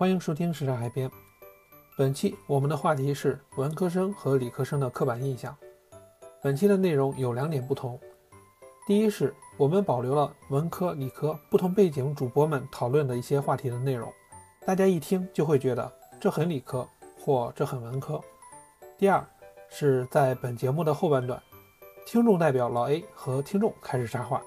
[0.00, 1.10] 欢迎收听时尚海边。
[1.94, 5.54] 本期我们的话题是文科生和理科生的刻板印象。
[6.40, 8.00] 本期的内容有两点不同，
[8.86, 14.10] 第一是我们保留了文科、理科不同背景主播们讨论的一些话题的内容，
[14.64, 18.18] 大家一听就会觉得这很理科或这很文科。
[18.96, 19.22] 第二
[19.68, 21.38] 是在本节目的后半段，
[22.06, 24.40] 听众代表老 A 和听众开始插话，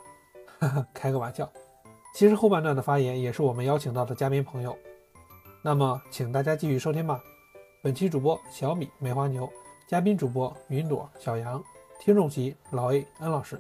[0.60, 1.48] 哈哈，开个玩笑。
[2.16, 4.76] 其实后半段的发言也是我们邀请到的嘉宾朋友。
[5.66, 7.24] 那么，请大家继续收听吧。
[7.82, 9.50] 本期主播小米、梅花牛，
[9.88, 11.64] 嘉宾主播云朵、小杨，
[12.02, 13.58] 听众席老 A、安老师。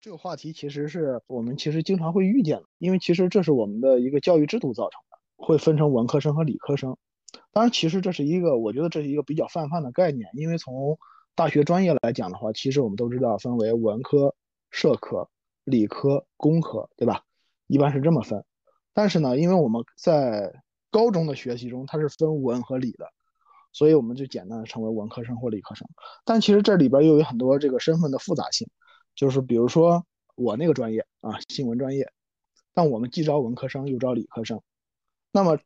[0.00, 6.96] 这个话题其实是我们其实经常会遇见的，因为其实这是我们的一个教育制度造成的，会分成文科生和理科生。
[7.52, 10.98] 当然，其实这是一个，我觉得这是一个比较泛泛的概念，因为从
[11.34, 14.34] 大学专业来讲的话，其实我们都知道分为文科、
[14.70, 15.28] 社科、
[15.64, 17.24] 理科、工科，对吧？
[17.66, 18.42] 一般是这么分。
[18.94, 23.12] 但是呢，因为我们在高中的学习中，它是分文和理的，
[23.72, 25.86] 所以我们就简单的称为文科生或理科生。
[26.24, 28.68] 但其实这里边又有很多这个身份的复杂性，
[29.16, 30.06] 就是比如说
[30.36, 32.10] 我那个专业啊，新闻专业，
[32.72, 34.62] 但我们既招文科生又招理科生，
[35.32, 35.58] 那么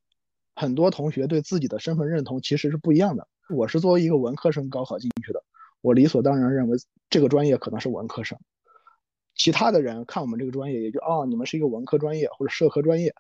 [0.54, 3.28] 很多同学对自己的身份认同其实是不一样的。
[3.50, 5.44] 我是作为一个文科生高考进去的，
[5.82, 6.78] 我理所当然认为
[7.10, 8.38] 这个专业可能是文科生。
[9.39, 13.14] 其他的人看我们这个专业，也就哦，你们是一个文科专业或者社科专业，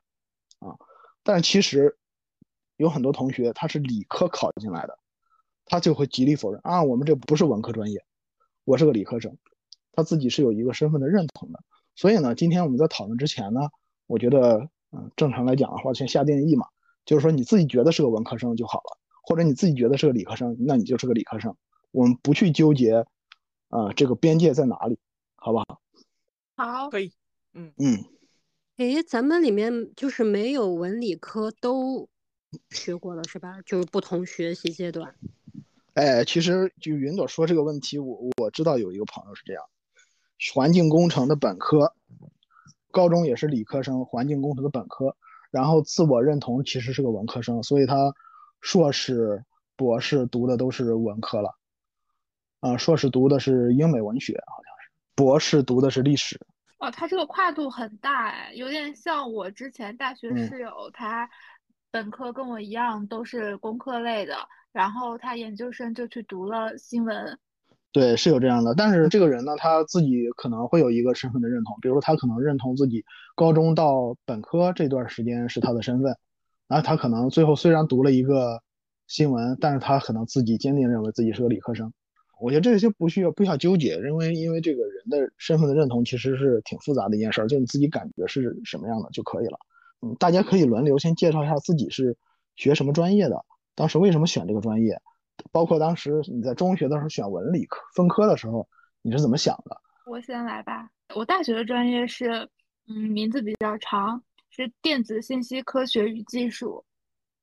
[0.58, 0.76] 啊，
[1.22, 1.96] 但其实
[2.76, 4.98] 有很多同学他是理科考进来的，
[5.64, 8.04] 他就会极力否认啊，我们这不是文科专业，
[8.64, 9.38] 我是个理科生，
[9.92, 11.60] 他自己是有一个身份的认同的。
[11.94, 13.60] 所以呢，今天我们在讨论之前呢，
[14.06, 16.66] 我觉得，嗯，正常来讲的话，先下定义嘛，
[17.04, 21.56] 就是说你自己觉得是个文科生就好了，或者你自己觉得是个理科生，那你就是个理科生，
[21.92, 23.04] 我们不去纠结，
[23.68, 24.98] 啊，这个边界在哪里，
[25.36, 25.80] 好不好？
[26.58, 27.12] 好，可以，
[27.54, 28.04] 嗯嗯，
[28.78, 32.08] 哎，咱们里面就是没有文理科都
[32.70, 33.62] 学过了是吧？
[33.64, 35.14] 就是不同学习阶段。
[35.94, 39.62] 哎，其实就云朵说这个问题，我我知道有一个朋友是这样，
[40.52, 41.94] 环境工程的本科，
[42.90, 45.16] 高中也是理科生，环境工程的本科，
[45.52, 48.12] 然后自我认同其实是个文科生，所以他
[48.60, 49.44] 硕士、
[49.76, 51.54] 博士读的都是文科了，
[52.58, 54.77] 啊，硕士读的是英美文学，好像。
[55.18, 56.38] 博士读的是历史，
[56.78, 61.28] 哦，他这个跨度很大哎，有点像我之前大学嗯室友，他
[61.90, 64.36] 本科跟我一样都是工科类的，
[64.70, 67.36] 然后他研究生就去读了新闻。
[67.90, 68.76] 对，是有这样的。
[68.76, 73.04] 但是这个人呢，他自己可能会有一个身份的认同，比如说他可能认同自己
[73.34, 76.16] 高中到本科这段时间是他的身份，
[76.68, 78.62] 然后他可能最后虽然读了一个
[79.08, 81.92] 新闻，但是他可能自己坚定认为自己是个理科生。
[82.40, 89.58] 我觉得这些不需要不需要纠结，因为因为这个人的身份的认同其实是挺复杂的一件事儿，就你自己感觉是什么样的就可以了。
[90.02, 92.16] 嗯，大家可以轮流先介绍一下自己是
[92.54, 93.44] 学什么专业的，
[93.74, 95.00] 当时为什么选这个专业，
[95.50, 98.68] 包括当时你在中学的时候选文理科分科的时候
[99.02, 99.76] 你是怎么想的？
[100.06, 102.48] 我先来吧，我大学的专业是，
[102.86, 106.84] 嗯，名字比较长，是电子信息科学与技术，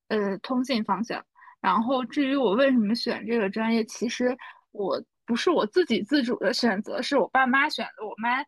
[0.07, 1.21] 呃，通信方向。
[1.59, 4.37] 然后至于我为什么选这个专业，其实。
[4.75, 8.05] 我不是我自己自主的选择，是我爸妈选的。
[8.05, 8.43] 我妈，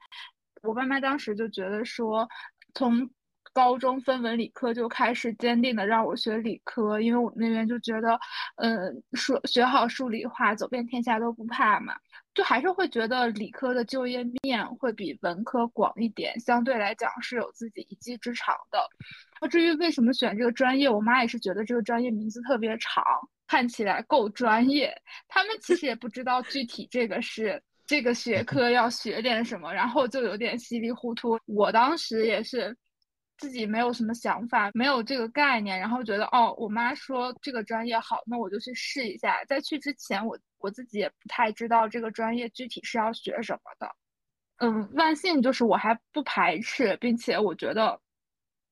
[0.61, 2.27] 我爸妈当时就觉得说，
[2.73, 3.09] 从
[3.53, 8.19] 高中分文理科就开始坚定的让我学理科，因为我那边就觉得，
[8.57, 11.95] 嗯，数学好数理化，走遍天下都不怕嘛。
[12.35, 18.79] 就还是会觉得理科的就业面会比文科广一点，相对来讲是有自己一技之长的。
[19.41, 23.03] 那至于为什么选这个专业，我妈也是觉得这个专业名字特别长。
[23.47, 24.93] 看起来够专业，
[25.27, 31.39] 他们其 实也不知道具体这个是这个学 科要学点什么，然后就有点稀里糊涂。
[31.45, 32.75] 我当时也是
[33.37, 39.43] 自己没有什么想法，没有这个概念，然后觉得哦，我妈说这个专业好，那我就去试一下。
[39.45, 43.95] 在去之前，我我自己也不太知道这个专业具体是要学什么的。
[44.59, 48.01] 嗯，万幸就是我还不排斥，并且我觉得，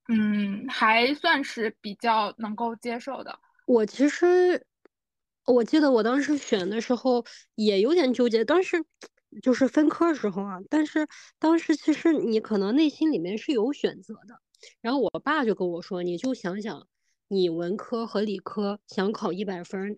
[0.10, 3.40] 嗯，还算是比较能够接受的。
[3.68, 4.66] 我其实
[5.46, 7.24] 我记得我当时选的时候
[7.56, 8.84] 也有点纠结，当时
[9.42, 11.08] 就是分科时候啊，但是
[11.38, 14.40] 当时其实你可能内心里面是有选择的。
[14.82, 16.88] 然后我爸就跟我说：“你就想想，
[17.28, 19.98] 你文科和理科想考一百分，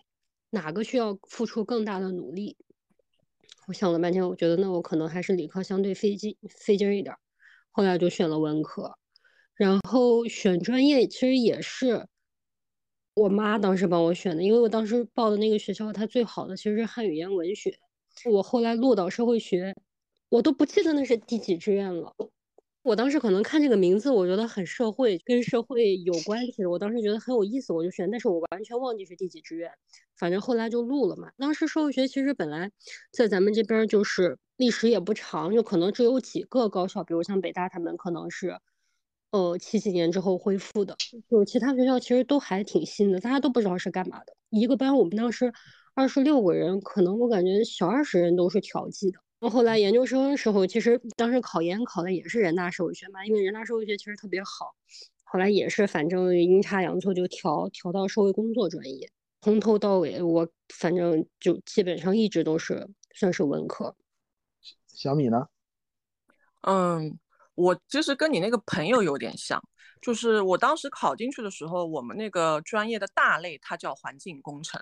[0.49, 2.57] 哪个需要付出更大的努力？”
[3.67, 7.15] 我想了半天，我觉得那我可能还是理科相对费劲费劲一点。
[7.71, 8.97] 后来就选了文科，
[9.55, 12.07] 然后选专业其实也是。
[13.17, 17.75] 我妈当时帮我选的，因为我当时报的那个学校，它最好的其实是汉语言文学。
[18.31, 19.73] 我后来落到社会学，
[20.29, 22.13] 我都不记得那是第几志愿了。
[22.83, 26.63] 我当时可能看这个名字，我觉得很社会，跟社会有关系。
[26.63, 28.11] 我当时觉得很有意思，我就选。
[28.11, 29.71] 但是我完全忘记是第几志愿，
[30.15, 31.31] 反正后来就录了嘛。
[31.39, 32.71] 当时社会学其实本来
[33.11, 38.59] 在咱们这边就是历史也不长，就可能只有几个高校，比如像北大他们可能是，
[39.31, 40.95] 呃，七几年之后恢复的。
[41.29, 44.35] 就是其他学校其实都还挺新的，大家都不知道是干嘛的。
[44.49, 45.53] 一个班我们当时
[45.93, 49.19] 二十六个人，可能我感觉小二十人都是调剂的。
[49.49, 54.73] 后来研究生时候，其实当时考研考的也是人大社会学嘛，因为人大社会学其实特别好。
[55.23, 63.95] 后来也是反正阴差阳错就调调到社会工作专业，从头到尾我反正就基本上一直都是算是文科。
[64.87, 65.47] 小米呢？
[66.61, 67.19] 嗯，
[67.57, 69.61] 我其实跟你那个朋友有点像，
[70.01, 74.81] 就是我当时考进去的时候，我们那个专业的大类它叫环境工程，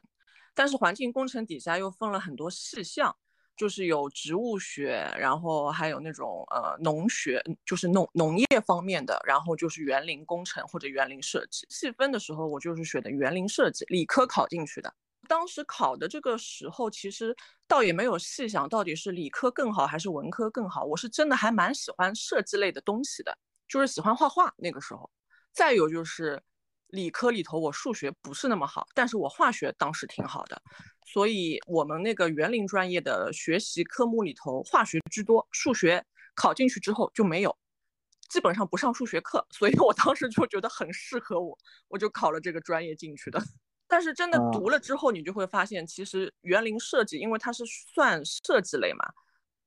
[0.53, 3.15] 但是环境工程底下又分了很多细项。
[3.57, 11.65] 就是有植物学，然后还有那种呃农学，就是农农业方面的，然后就是园林工程或者园林设计。
[11.69, 14.93] 细分的时候，我就是选的园林设计，理科考进去的。
[15.25, 17.35] 当时考的这个时候，其实
[17.67, 20.83] 倒也没有细想到底是理科更好还是文科更好。
[20.85, 23.37] 我是真的还蛮喜欢设计类的东西的，
[23.67, 25.09] 就是喜欢画画那个时候。
[25.51, 26.41] 再有就是。
[26.89, 30.61] 理科里头我数学不是那么好，但是我化学当时挺好的，
[31.05, 36.05] 所以我们那个园林专业的学习科目里头化学居多，数学
[36.35, 37.53] 考进去之后就没有，
[38.29, 41.57] 基本上不上数学课，所以我当时就觉得很适合我，
[41.89, 43.41] 我就考了这个专业进去的。
[43.87, 49.05] 但是真的读了之后，你就会发现，其实园林设计，因为它是算设计类嘛，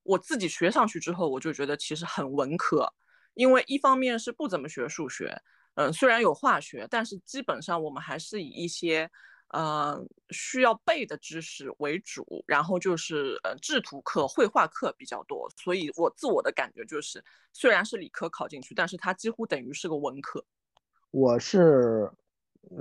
[0.03, 2.93] 我自己学上去之后，我就觉得其实很文科，
[3.35, 5.41] 因为一方面是不怎么学数学。
[5.75, 9.09] 嗯，虽然有化学，但是基本上我们还是以一些，
[9.51, 9.97] 呃，
[10.31, 15.49] 需要背的知识为主，然后就是呃制图课、绘画课比较多。
[15.57, 20.45] 所以我自我的感觉就是，虽然是理科考进去，但是它几乎等于是个文科。
[21.13, 22.11] 我是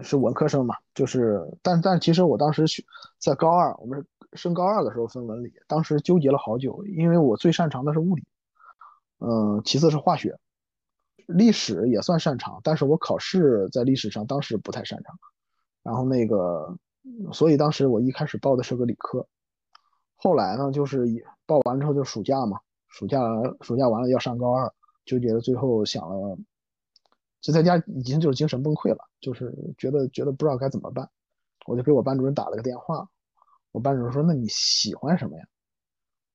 [0.01, 2.65] 是文科生嘛，就是，但但其实我当时
[3.19, 8.23] 在高二，我们升高二的时候分文理，当时纠结了好久，因为我最擅长的是物理，
[9.19, 10.37] 嗯，其次是化学。
[11.25, 15.19] 历史也算擅长，但是我考试在历史上当时不太擅长，
[15.83, 16.77] 然后那个，
[17.33, 19.27] 所以当时我一开始报的是个理科，
[20.15, 21.05] 后来呢，就是
[21.45, 23.19] 报完之后就暑假嘛，暑假
[23.59, 24.73] 暑假完了要上高二，
[25.05, 26.37] 纠结的最后想了，
[27.41, 31.09] 就在家已经就是精神崩溃了，就是觉得觉得不知道该怎么办，
[31.65, 33.09] 我就给我班主任打了个电话，
[33.71, 35.47] 我班主任说那你喜欢什么呀？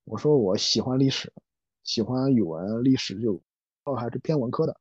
[0.05, 1.33] 我说我喜欢历史，
[1.85, 3.41] 喜欢语文历史就，
[3.85, 4.77] 哦还是偏文科的。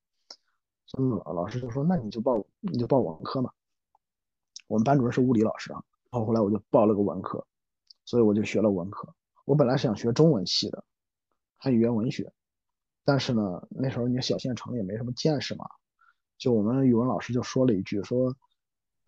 [0.98, 3.52] 嗯，老师就说那你就报你就报文科嘛。
[4.68, 7.46] 我们班主任是物理老师啊，然后后来我就报了个文科，
[8.04, 9.14] 所以我就学了文科。
[9.46, 10.84] 我本来是想学中文系的，
[11.58, 12.34] 汉语言文学，
[13.06, 15.70] 但是呢，那时候你小县城也没什么见识嘛，
[16.42, 18.36] 就我们语文老师就说了一句说，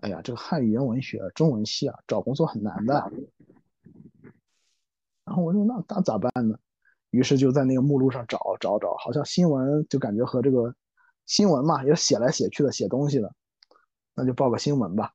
[0.01, 3.12] 哎呀，这个汉语言文学中文系啊，找工作很难的。
[5.25, 6.56] 然后我说那那咋办呢？
[7.09, 10.75] 于是就在那个目录上找找找，好像新闻就感觉和这个。
[11.25, 13.33] 新闻嘛，也写来写去的写东西的，
[14.13, 15.13] 那就报个新闻吧。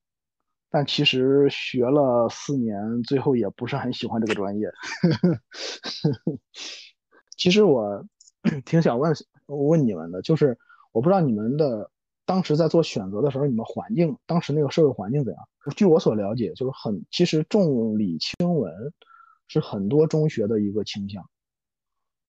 [0.70, 4.72] 但其实学了四年，最后也不是很喜欢这个专业。
[7.36, 8.02] 其实我
[8.64, 9.14] 挺想问
[9.48, 10.56] 问你们的，就是
[10.92, 11.90] 我不知道你们的
[12.28, 15.42] 当时在做选择的时候，你们环境当时那个社会环境怎样？
[15.74, 18.70] 据我所了解，就是很其实重理轻文
[19.46, 21.24] 是很多中学的一个倾向。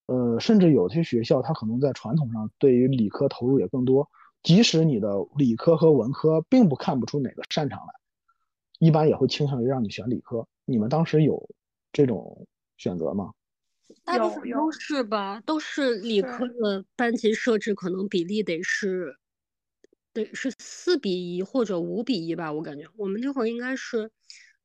[0.06, 4.08] 呃，甚至有些学校，它可能在传统上对于理科投入也更多。
[4.42, 7.92] 即使你的理科和文科并不看不出哪个擅长来，
[8.78, 10.48] 一般也会倾向于让你选理科。
[10.64, 11.46] 你们当时有
[11.92, 12.46] 这种
[12.78, 13.32] 选择吗？
[14.02, 19.14] 大部分都是吧，都是理科的班级设置，可能比例得是
[20.12, 22.52] 得是四比一或者五比一吧。
[22.52, 24.10] 我感觉我们那会儿应该是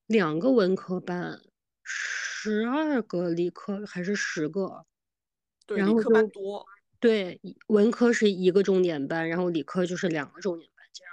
[0.08, 1.42] 两个文科班，
[1.84, 4.86] 十二个理科还是十个。
[5.68, 6.64] 对然后班多，
[7.00, 11.12] 对，文科是一个重点班，然后理科就是两个重点班这样。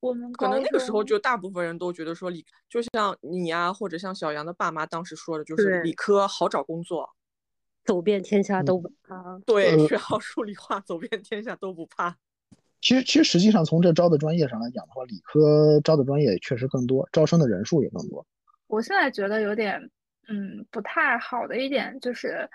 [0.00, 7.10] 我们可能那个时候就大部分人都觉得说理，就像你呀，或者像小杨的爸妈当时说的，就是理科好找工作，
[7.84, 9.38] 走遍天下都不怕。
[9.44, 12.16] 对，学好数理化，走遍天下都不怕。
[12.80, 18.26] 其实，其实实际上从这招的专业上来讲的话，理科招的专业确实更多，招生的人数也更多。
[18.66, 19.90] 我现在觉得有点，
[20.28, 22.48] 嗯，不太好的一点就是。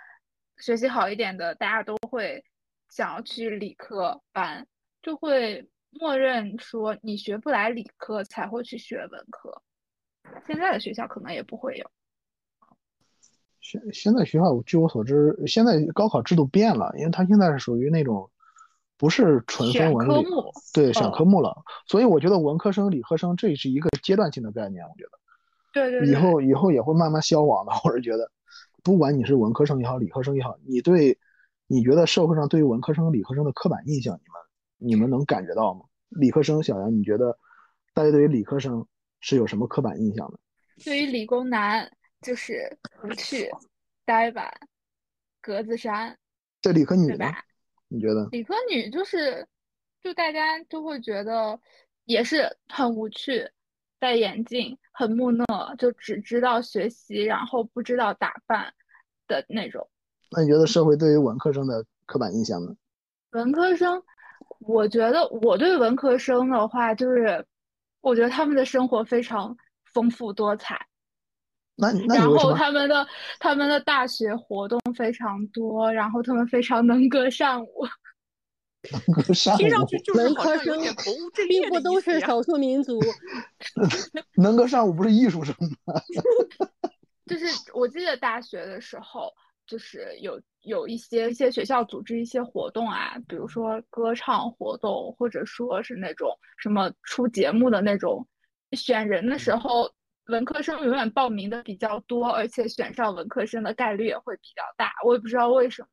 [0.58, 2.42] 学习好一点的，大家都会
[2.88, 4.66] 想要去理科班，
[5.02, 9.62] 就会默认说你学不来理科才会去学文科。
[10.48, 11.92] 现在的学校可能也不会有。
[13.60, 18.32] 现现在学校，据我所知，现在高考制度变了，因为它现在是属于那种
[18.98, 20.32] 不是纯分文理，科，
[20.74, 21.56] 对，选哦科目了。
[21.88, 25.12] 所以我觉得文科生、理科生这是一个阶段性的概念，我觉得
[25.74, 27.72] 对对对，以后以后也会慢慢消亡的。
[27.84, 28.32] 我是觉得，
[28.84, 31.18] 不管你是文科生也好，理科生也好，你对
[31.68, 35.82] 你觉得社会上对于文科生、理科生的刻板印象，你们你们能感觉到吗？
[36.10, 37.38] 理科生小杨，你觉得
[37.94, 38.86] 大家对于理科生
[39.20, 40.40] 是有什么刻板印象的？
[40.84, 43.50] 对于理工男就是无趣、
[44.06, 44.54] 呆板、
[45.42, 46.18] 格子衫，
[46.62, 47.26] 对理科女呢？
[47.88, 48.28] 你觉得？
[48.32, 49.48] 理科女就是，
[50.02, 51.60] 就大家就会觉得
[52.06, 53.50] 也是很无趣，
[54.00, 58.74] 戴眼镜，很木讷，就只知道学习，然后不知道打扮
[59.28, 59.88] 的那种。
[60.32, 62.76] 那你觉得社会对于文科生的刻板印象呢？
[63.32, 64.02] 文科生，
[64.60, 67.46] 我觉得我对文科生的话，就是
[68.02, 69.56] 我觉得他们的生活非常
[69.94, 70.88] 丰富多彩。
[71.76, 72.54] 那那然后？
[72.54, 73.08] 他们的
[73.40, 77.68] 他们的大学活动非常多，然后他们非常能歌善舞。
[79.34, 82.20] 上听上午去就是文科生好像有点不务正并不都是。
[82.20, 83.00] 少数民族。
[84.38, 85.56] 能歌善舞不是艺术生
[85.86, 85.96] 吗？
[87.26, 89.34] 就是我记得大学的时候，
[89.66, 98.28] 就是有有一些一些学校组织一些活动啊，比如说歌唱活动，或者说是那种什么出节目的那种，
[98.74, 99.92] 选人的时候，
[100.28, 104.92] 文科生永远报名的比较多，而且选上文科生的概率也会比较大。
[105.06, 105.90] 我也不知道为什么，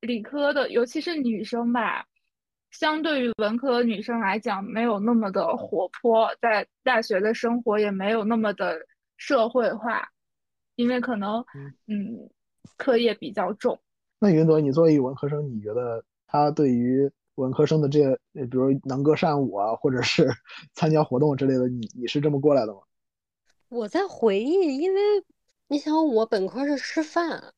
[0.00, 2.06] 理科的，尤其是女生吧，
[2.70, 8.78] 相对于文科女生来讲，没有那么的活泼，在大学的生活也没有那么的
[9.18, 10.08] 社会化，
[10.76, 11.44] 因为可能
[11.86, 12.30] 嗯
[12.78, 13.78] 课业比较重。
[14.18, 20.26] 那云朵，你作为文科生，你觉得他对于文科生的这比如能歌善舞啊，或者是
[20.72, 22.80] 参加活动之类的，你你是这么过来的吗？
[23.74, 25.00] 我在回忆，因为
[25.66, 27.52] 你想，我本科是师范，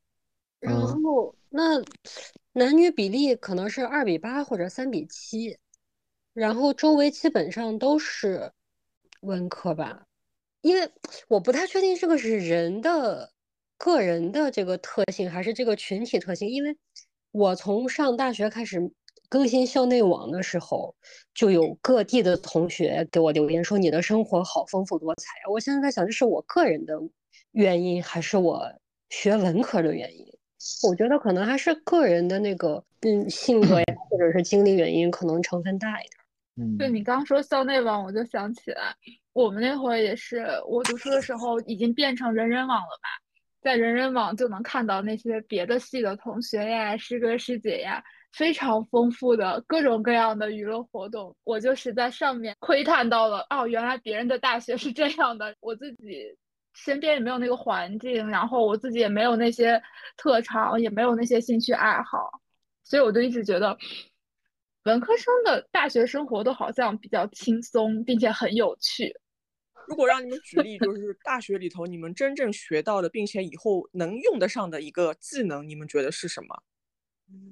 [0.59, 1.03] 然嗯。
[1.03, 1.83] 后那
[2.55, 5.59] 男女比例可能是二比八或者三比七，
[6.33, 8.51] 然后周围基本上都是
[9.21, 10.07] 文科吧，
[10.63, 10.91] 因为
[11.29, 13.31] 我不太确定这个是人的
[13.77, 16.75] 个人的这个特性，还是这个群体特性，因为
[17.31, 18.91] 我从上大学开始
[19.29, 20.95] 更新校内网的时候，
[21.35, 25.51] 就有各地的同学给我留言说你的生活好丰富多彩啊。
[25.51, 26.95] 我现在在想，这是我个人的
[27.53, 28.73] 原因，还是我
[29.11, 30.27] 学文科的原因？
[30.89, 36.13] 我觉得可能还是个人的那个嗯性格呀，或者是经历原因，可能成分大一点。
[36.59, 38.95] 嗯，对你刚说校内网，我就想起来，
[39.33, 43.09] 我们那会儿也是，我读书的时候已经变成人人网了吧，
[43.61, 48.03] 在人人网就能看到那些别的系的同学呀、师哥师姐呀，
[48.37, 51.35] 非常丰富的各种各样的娱乐活动。
[51.43, 56.23] 我就是在上面窥探到了，哦，原来别人的大学是这样的，我自己
[56.75, 59.83] 身边也没有那个环境，然后我自己也没有那些
[60.19, 62.31] 特长，也没有那些兴趣爱好，
[62.85, 63.77] 所以我就一直觉得。
[64.85, 69.13] 文科生的大学生活都好像比较轻松，并且很有趣。
[69.89, 76.63] 如果让你们举例，就是大学里头你们真正学到的，并且以后能用得上的一个技能，你们觉得是什么？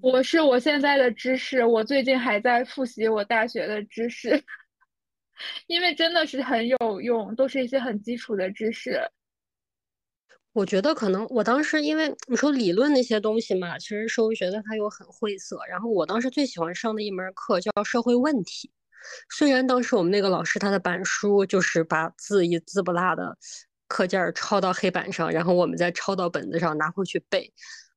[0.01, 4.43] 我是我现在的知识，我最近还在复习我大学的知识，
[5.67, 9.01] 因为真的是很有用，都是一些很基础的知识。
[10.53, 15.59] 我觉得可能我当时因为你说理论那些东西嘛，其实社会学的它又很晦涩。
[15.69, 18.71] 然后我当时最喜欢上的一门课叫社会问题，
[19.31, 23.37] 虽然当时我们那个老师他的板书就是把字一字不落的
[23.89, 27.53] 课件抄到黑板上，然后我们再抄到本子上拿回去背，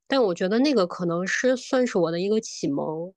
[0.08, 3.14] 但我觉得那个可能是算是我的一个启蒙，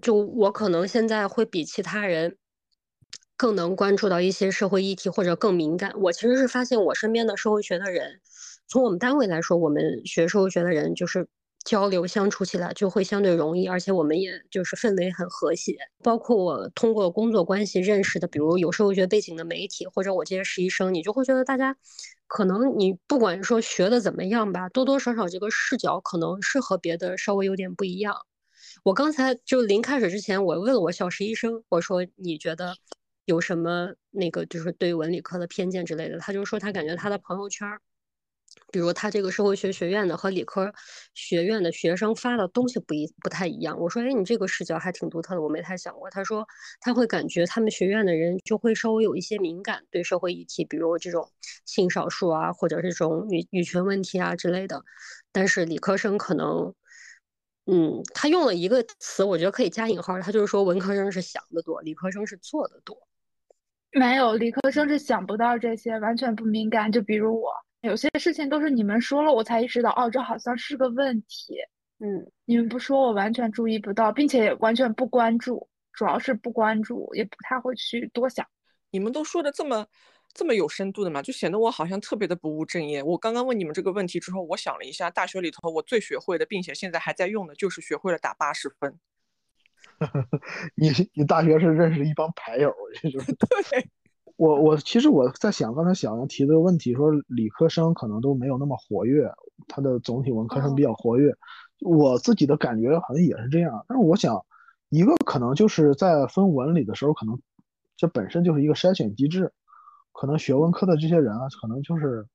[0.00, 2.36] 就我可能现在会比其他人。
[3.34, 5.92] 更能关注到一些社会议题或者更敏感。
[6.00, 8.20] 我其实是发现我身边的社会学的人，
[8.68, 11.26] 从我们单位来说，我们学社会学的人就是
[11.64, 15.76] 交流相处起来就会相对容易，而且我们也就是氛围很和谐。
[16.02, 21.76] 包括我通过工作关系认识的，比如有社会学背景的媒体，或者我这些实习生，你就会觉得大家
[22.26, 28.16] 可能你不管说学的怎么样吧，多多少少这个视角可能是和别的稍微有点不一样。
[28.84, 32.74] 我刚才就临开始之前，我问了我小实习生，我说你觉得？
[33.24, 37.80] 有什么那个就是对文理科的偏见之类的，他就说他感觉他的朋友圈儿，
[38.70, 40.72] 比如他这个社会学学院的和理科
[41.14, 43.78] 学院的学生发的东西不一不太一样。
[43.78, 46.08] 我说，哎，你这个视角还挺独特的，我没太想过。
[46.10, 46.46] 他说
[46.80, 51.30] 他会感觉他们学院的人就会稍微有一些敏感，对社会议题，比如这种
[51.64, 54.82] 性少数啊，或者这种女女权问题啊之类的。
[55.32, 56.74] 但是理科生可能。
[57.64, 62.98] 嗯，他用了一个词，我觉得可以加引号，他就是说文科生是想的多，理科生是做的多。
[63.92, 66.90] 没有，理科生是想不到这些，完全不敏感。
[66.90, 71.56] 就比如我，有些事情都是你们说了我才意识到，哦，这好像是个问题。
[71.98, 78.46] 嗯，你们不说，我完全注意不到，并且也完全不关注，主要是不关注，也不太会去多想。
[78.90, 79.86] 你们都说的这么
[80.32, 83.02] 这么有深度的嘛，就显得我好像特别的不务正业。
[83.02, 88.96] 我刚刚问你们这个问题之后，我想了一下，大学里头我最学会的，并且现在还在用的，就是学会了打八十分。
[90.76, 92.72] 你你大学是认识一帮牌友，
[93.02, 93.90] 就是对。
[94.42, 99.32] 我我其实我在想，刚才小杨提这个问题，说理科生可能都没有那么活跃，
[99.68, 101.32] 他的总体文科生比较活跃。
[101.78, 104.44] 我自己的感觉好像也是这样，但是我想，
[104.88, 107.40] 一个可能就是在分文理的时候，可能
[107.96, 109.52] 这本身就是一个筛选机制，
[110.10, 112.26] 可能学文科的这些人啊，可能就是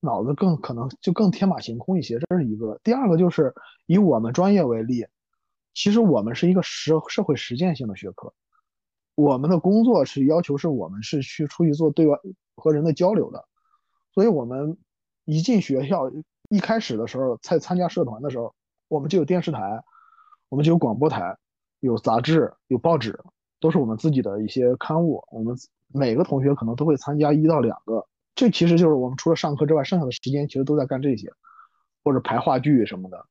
[0.00, 2.80] 脑子更可能就更天马行空一些，这是一个。
[2.82, 3.52] 第二个就是
[3.84, 5.04] 以我们专业为例，
[5.74, 8.32] 其实我们是一个实社会实践性的学科。
[9.20, 12.18] 我们的工作是要求是我们是去出去做对外
[12.56, 13.44] 和人的交流的，
[14.14, 14.78] 所以我们
[15.26, 16.10] 一进学校，
[16.48, 18.54] 一开始的时候在参加社团的时候，
[18.88, 19.82] 我们就有电视台，
[20.48, 21.36] 我们就有广播台，
[21.80, 23.20] 有杂志，有报纸，
[23.60, 25.22] 都是我们自己的一些刊物。
[25.30, 25.54] 我们
[25.88, 31.30] 每个同学可能都会参加一到两个，这其实就是我们除了上课之外，剩下的时间其实都在干这些，
[32.02, 33.26] 或者排话剧什么的。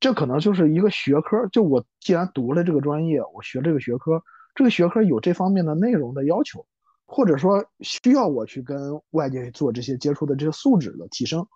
[0.00, 1.46] 这可能就是一个学科。
[1.52, 4.22] 就我既然读了这个专业，我学这个学科。
[4.54, 6.66] 这个学科有这方面的内容的要求，
[7.06, 11.46] 或者说需要我去跟外界做这些接触的这些素质的提升，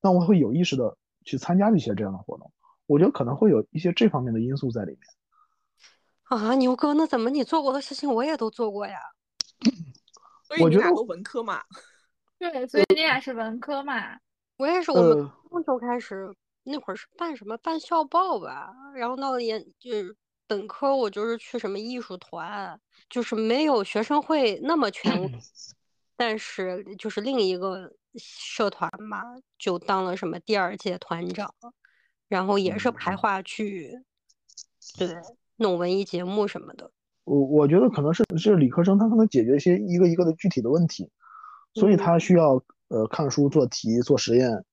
[0.00, 2.50] 那我会有意识的去参加一些这样的活动。
[2.86, 5.00] 我觉得可能会有一些这方面的因素在里面。
[6.24, 8.98] 啊，牛哥，那怎么你做过的事情我也都做过呀？
[10.44, 11.62] 所以你俩都文科嘛？
[12.38, 14.18] 对，所以你俩是文科嘛？
[14.56, 20.16] 我也是，我们初中开始那会儿是办什么办校报吧，然后到研就是。
[20.50, 25.08] 本科我就是去什么艺术团，就是没有学生会那么全，
[26.16, 29.22] 但是就是另一个社团嘛，
[29.56, 31.54] 就当了什么第二届团长，
[32.26, 34.02] 然后也是排话剧，
[34.98, 35.14] 对，
[35.54, 36.90] 弄文艺节目什么的。
[37.22, 41.08] 我我觉得可能是是理科生，他可能解决一些一个一个的具体的问题，
[41.74, 44.64] 所以他需要呃看书做题做实验，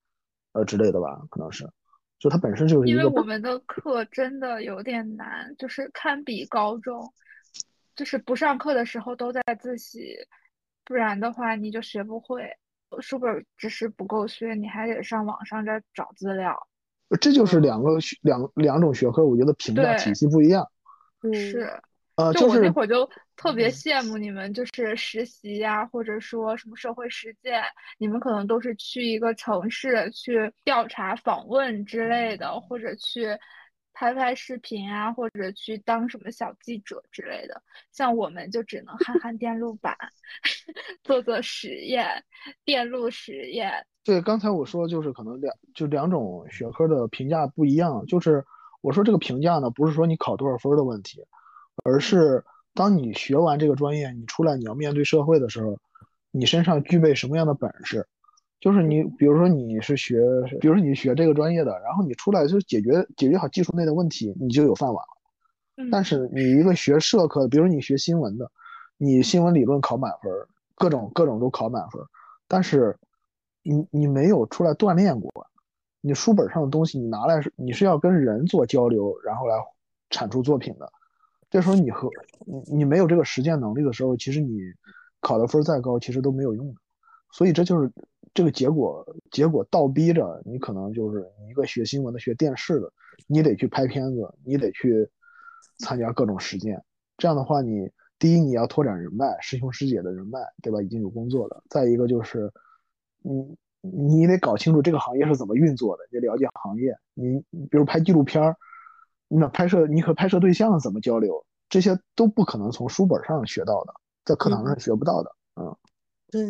[0.54, 1.70] 呃之类的吧，可能是。
[2.19, 7.13] 就它本身就是因为我们的课真的有点难，就是堪比高中，
[7.95, 10.15] 就是不上课的时候都在自习，
[10.84, 12.49] 不然的话你就学不会，
[13.01, 16.67] 书本知识不够学，你还得上网上再找资料。
[17.21, 20.67] 这就是两个两两种学科，我觉得评价体系不一样。
[21.34, 21.82] 是。
[22.17, 27.62] 呃，就我那会儿就特别羡慕你们，就是实习呀，或者说什么社会实践，
[27.99, 33.27] 你们可能都是去一个城市去调查访问之类的，或者去
[33.93, 37.62] 拍拍视频啊，或者去当什么小记者之类的。
[37.91, 39.95] 像我们就只能焊焊电路板，
[41.03, 42.23] 做做实验，
[42.65, 43.86] 电路实验。
[44.03, 48.43] 对，刚才我说就是可能两就两种学科的评价不一样，就是
[48.82, 51.23] 我说这个评价呢，不是说你考多少分的问题。
[51.84, 55.78] 而是当你学完这个专业，你出来你要面对社会的时候，
[56.32, 58.08] 你身上具备什么样的本事？
[58.60, 60.20] 就是你，比如说你是学，
[60.60, 65.88] 比如说你学这个专业的，然后你出来就解决解决好技术内的问题，你就有饭碗了。
[65.92, 68.52] 但是你一个学社科的，比如你学新闻的，
[68.98, 70.32] 你新闻理论考满分，
[70.76, 72.02] 各种各种都考满分，
[72.48, 72.98] 但是
[73.62, 75.32] 你你没有出来锻炼过，
[76.02, 79.56] 你书本上的东西你拿来是你是要跟人做交流，然后来
[80.10, 80.92] 产出作品的。
[81.50, 82.10] 这时候你和
[82.46, 84.60] 你你没有这个实践能力的时候，其实你
[85.22, 86.76] 考的分再高，其实都没有用的。
[87.32, 87.90] 所以这就是
[88.34, 92.92] 这个结果，结果倒逼着你可能就是你一个学新闻的、学电视的，
[93.28, 95.10] 你得去拍片子，你得去
[95.80, 96.84] 参加各种实践。
[97.18, 100.82] 这样的话，你第一你要拓展人脉，师兄师姐的人脉，对吧？
[100.82, 101.64] 已经有工作的。
[101.70, 102.52] 再一个就是
[103.22, 106.94] 你你得搞清楚这个行业是怎么运作的，你了解行业。
[107.14, 108.56] 你比如拍纪录片儿。
[109.28, 111.46] 那拍摄你和拍摄对象怎么交流？
[111.70, 115.36] 这些都不可能从书本上学到的，在课堂上学不到的。
[115.56, 115.76] 嗯，
[116.32, 116.42] 对，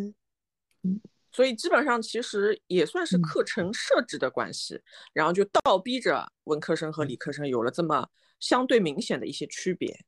[0.84, 4.80] 嗯，所以基本上其实也算是课程设置的关系，
[5.14, 8.08] 然后就倒逼着文科生和理科生有了这么
[8.40, 10.06] 相对明显的一些区别。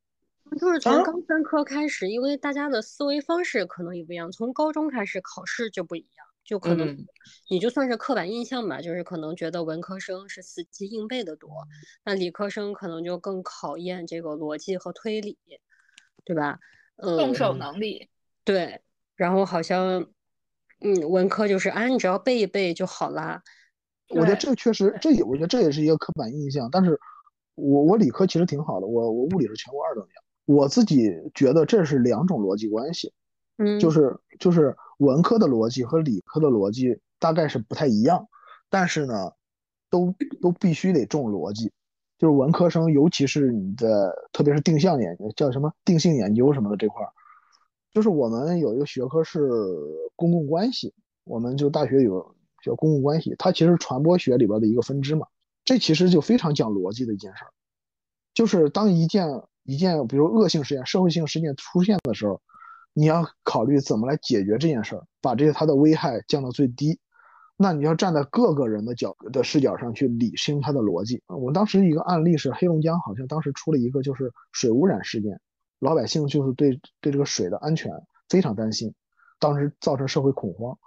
[0.59, 6.25] 就是从高三科开始，因为大家的思维方式可能也不一样，从高中开始考试就不一样。
[6.43, 7.05] 就可能，
[7.47, 11.67] 你就算是刻板印象吧，就是可能觉得文科生是死记硬背的多，
[12.03, 15.37] 那理科生可能就更考验这个逻辑和推理，
[16.25, 16.57] 对吧？
[16.95, 18.09] 呃，动手能力。
[18.43, 18.81] 对，
[19.15, 20.07] 然后好像，
[20.81, 23.43] 嗯，文科就是啊，你只要背一背就好啦。
[24.07, 26.67] 我觉得这确实，这也我觉得这也是一个刻板印象。
[26.71, 26.99] 但是，
[27.53, 30.15] 我我理科其实挺好的，我我物理是全国二等奖。
[30.45, 33.13] 我自己觉得这是两种逻辑关系，
[33.57, 34.75] 嗯，就是就是。
[34.99, 38.27] 文科的逻辑和理科的逻辑大概是不太一样，
[38.69, 39.31] 但是呢，
[39.89, 41.71] 都都必须得重逻辑，
[42.17, 47.11] 就是文科生，尤其是你的，特别是定向研究叫什么定性研究什么的这块儿，
[47.91, 49.49] 就是我们有一个学科是
[50.15, 55.27] 公共关系，我们就大学有叫公共关系，它其实传播学里边的一个分支嘛，
[55.63, 57.51] 这其实就非常讲逻辑的一件事儿，
[58.33, 62.41] 就是当一件一件比如恶性事件、社会性事件出现的时候，
[62.99, 66.99] 你要考虑怎么来解决这件事儿，把这些它的危害降到最低。
[67.55, 71.23] 那你要站在各个人的角的视角上去理清它的逻辑。
[71.27, 75.39] 我们当时一个案例是黑龙江，好像当时出了一个就是水污染事件，
[75.79, 77.89] 老百姓就是对对这个水的安全
[78.27, 78.93] 非常担心，
[79.39, 80.77] 当时造成社会恐慌。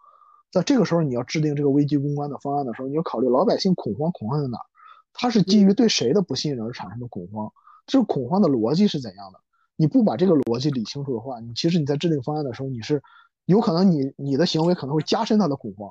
[0.51, 4.65] 在这个时候，你要制定这个危机公关的方案的时候，你要考虑老百姓恐慌恐慌在哪儿，
[5.15, 7.51] 它是基于对谁的不信任而产生的恐慌，
[7.87, 9.41] 这个恐慌的逻辑是怎样的？
[9.77, 13.03] 你不把这个逻辑理清楚的话，你其实你在制定方案的时候，你是
[13.47, 15.91] 有可能你你的行为可能会加深他的恐慌。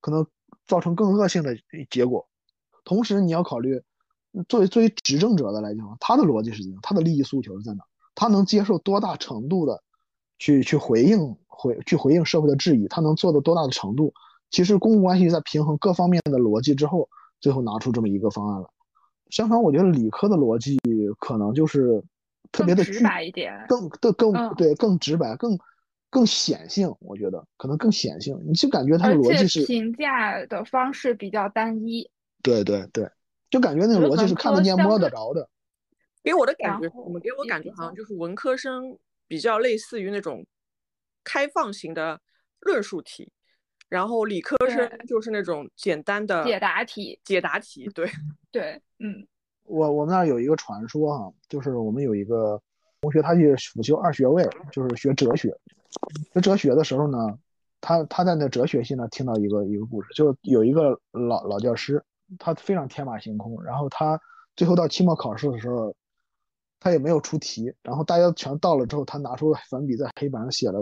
[0.00, 0.26] 可能
[0.66, 1.56] 造成更恶性的
[1.88, 2.28] 结果，
[2.84, 3.80] 同时你要考虑，
[4.50, 7.82] 作为作为执政者的来讲，他的逻辑是怎样，他的利益诉求是在哪，
[8.14, 9.82] 他能接受多大程度的
[10.38, 14.12] 去去回应回去回应社会的质疑，他能做到多大的程度？
[14.50, 17.08] 其实公共关系在平衡各方面的逻辑之后，
[17.40, 18.68] 最后拿出这么一个方案来。
[19.30, 20.78] 相反，我觉得理科的逻辑
[21.18, 22.04] 可能就是
[22.52, 25.58] 特别的直白一点，更更更对更直白更。
[26.10, 32.08] 更显性，我觉得可能更显性，你就感觉它的逻辑是评价的方式比较单一。
[32.40, 33.10] 对对对，
[33.50, 35.50] 就感觉那个逻辑是看得见摸得着的。
[36.22, 40.46] 给我的感觉，我们给我感觉好像就是文科生比较类似于那种
[41.24, 42.20] 开放型的
[42.60, 43.32] 论述题，
[43.88, 47.18] 然后理科生就是那种简单的解答题。
[47.24, 48.08] 解答题，对
[48.52, 49.26] 对，嗯。
[49.64, 52.60] 我我们那儿有一个传说哈，就是我们有一个
[53.00, 55.54] 同学，他去辅修二学位，就是学哲学。
[56.32, 57.38] 学哲学的时候呢，
[57.80, 62.04] 他他在那哲学系呢听到一个一个故事，就有一个老老教师，
[62.38, 64.20] 他非常天马行空，然后他
[64.56, 65.94] 最后到期末考试的时候，
[66.80, 70.80] 他也没有出题，然后大家全到了之后，他拿出粉笔在黑板上写了，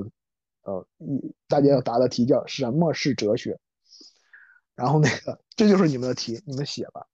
[0.62, 3.58] 呃，一大家要答的题叫什么是哲学，
[4.74, 7.06] 然后那个这就是你们的题，你们写吧，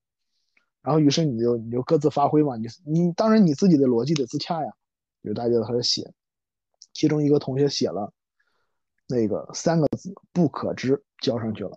[0.83, 4.73] 然后于是你就你就各自发挥嘛，你你当然你自己的逻辑得自洽呀，
[5.23, 6.13] 就大家开始写。
[6.95, 8.13] 其中一个同学写了
[9.07, 11.73] 那个三个字“不可知”，交上去了，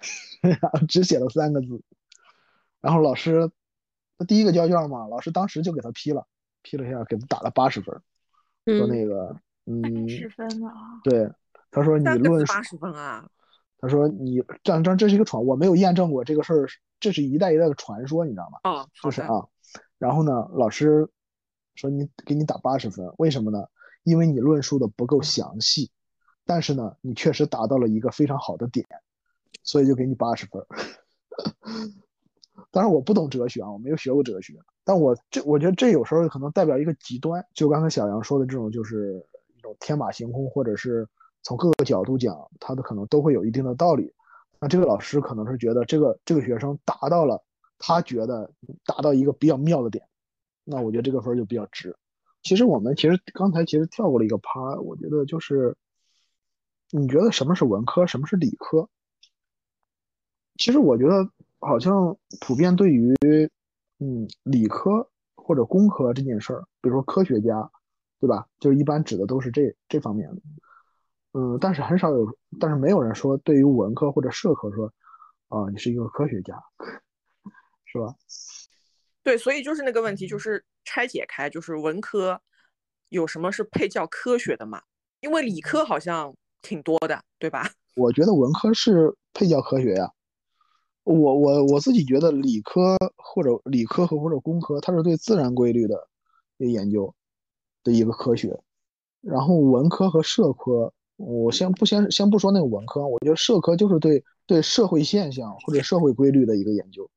[0.42, 1.82] 然后只写了三个字，
[2.80, 3.50] 然后老师
[4.18, 6.26] 他第一个交卷嘛，老师当时就给他批了，
[6.62, 8.02] 批了一下，给他打了八十分，
[8.66, 11.30] 说那个嗯，八十分啊，对，
[11.70, 13.26] 他说你论八十分啊，
[13.78, 16.68] 他说你这这这是一个传，我没有验证过这个事儿，
[17.02, 18.60] 这是一代一代的传说，你知道吗？
[18.62, 19.48] 啊，就是啊，
[19.98, 21.10] 然后呢，老师
[21.74, 23.66] 说你给你打八十分，为什么呢？
[24.04, 25.90] 因为你论述的不够详细，
[26.46, 28.86] 但是呢，你确实达到了一个非常好的点，
[29.64, 30.64] 所以就给你八十分。
[32.70, 41.08] 当然我不懂哲学啊，我没有学过哲学，但我这我觉得这有时候可能代表一个极端，就刚才小杨说的这种，就是一种天马行空，或者是
[41.42, 44.12] 从各个角度讲，它的可能都会有一定的道理。
[44.62, 47.42] 那这个老师可能是觉得这个这个学生达到了
[47.78, 48.48] 他觉得
[48.84, 50.06] 达到一个比较妙的点，
[50.62, 51.96] 那我觉得这个分就比较值。
[52.44, 55.76] 其实我们其实刚才其实跳过了一个趴，我觉得就是，
[56.92, 58.88] 你觉得什么是文科，什么是理科？
[60.56, 63.12] 其实我觉得好像普遍对于，
[63.98, 67.68] 嗯，理科或者工科这件事儿，比如说科学家，
[68.20, 68.46] 对吧？
[68.60, 70.40] 就是一般指的都是这这方面的，
[71.32, 72.26] 嗯，但是很少有，
[72.60, 74.92] 但是没有人说对于文科或者社科说，
[75.48, 76.62] 啊，你是一个科学家，
[77.84, 78.14] 是吧？
[79.22, 82.40] 对，所以就是那个问题，就是拆解开，就是文科
[83.08, 84.82] 有什么是配叫科学的嘛？
[85.20, 87.70] 因为理科好像挺多的，对吧？
[87.96, 90.12] 我觉得文科是配叫科学呀。
[91.04, 96.08] 我我我自己觉得理科或者理科和或者工科，它是对自然规律的
[96.58, 97.14] 一个研究
[97.82, 98.62] 的一个科学。
[99.20, 100.92] 然后文科和社科，
[101.24, 107.08] 我先不先先不说那个文科，我觉得社科就是对对社会现象或者社会规律的一个研究。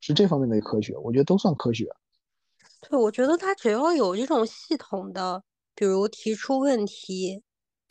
[0.00, 1.88] 是这方面的科学，我觉得都算科学。
[2.82, 5.42] 对，我觉得它只要有这种系统的，
[5.74, 7.42] 比如提出问题，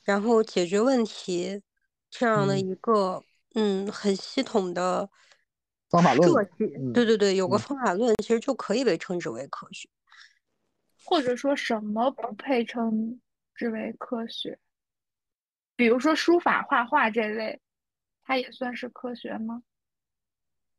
[0.04, 1.64] 然后解决问题
[2.12, 3.24] 这样的一个，
[3.56, 5.10] 嗯，很系统的
[5.90, 6.48] 方法论。
[6.94, 9.90] 对对对，有个方法论，其实就可以被称之为科学。
[11.04, 13.20] 或者说什么不配称
[13.56, 14.60] 之为科学？
[15.84, 17.60] 比如说书法、画画这类，
[18.24, 19.62] 它也算是科学吗？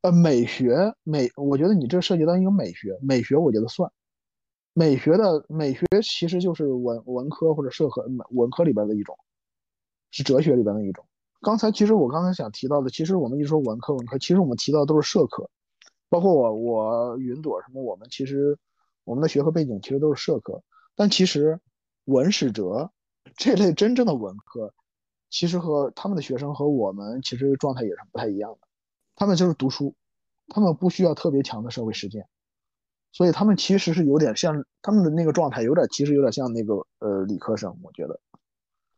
[0.00, 3.92] 呃，美学美，我觉得你这涉及到一个美学，美学我觉得算，
[4.72, 9.14] 美学的美学其实就是文文科或者社科文科里边的一种，
[10.10, 11.06] 是哲学里边的一种，
[11.42, 15.50] 刚才其实我刚才想提到的，其实我们一说文科文科，其实我们提到都是社科，
[16.08, 18.56] 包括我我云朵什么，我们其实
[19.04, 20.62] 我们的学科背景其实都是社科，
[20.96, 21.60] 但其实
[22.06, 22.90] 文史哲
[23.36, 24.72] 这类真正的文科，
[25.34, 28.68] 其实和他们的学生和我们其实状态也是不太一样的，
[29.16, 29.92] 他们就是读书，
[30.46, 32.28] 他们不需要特别强的社会实践，
[33.10, 38.20] 所以他们其实是有点像他们的那个状态，有点其实有点像那个呃理科生，我觉得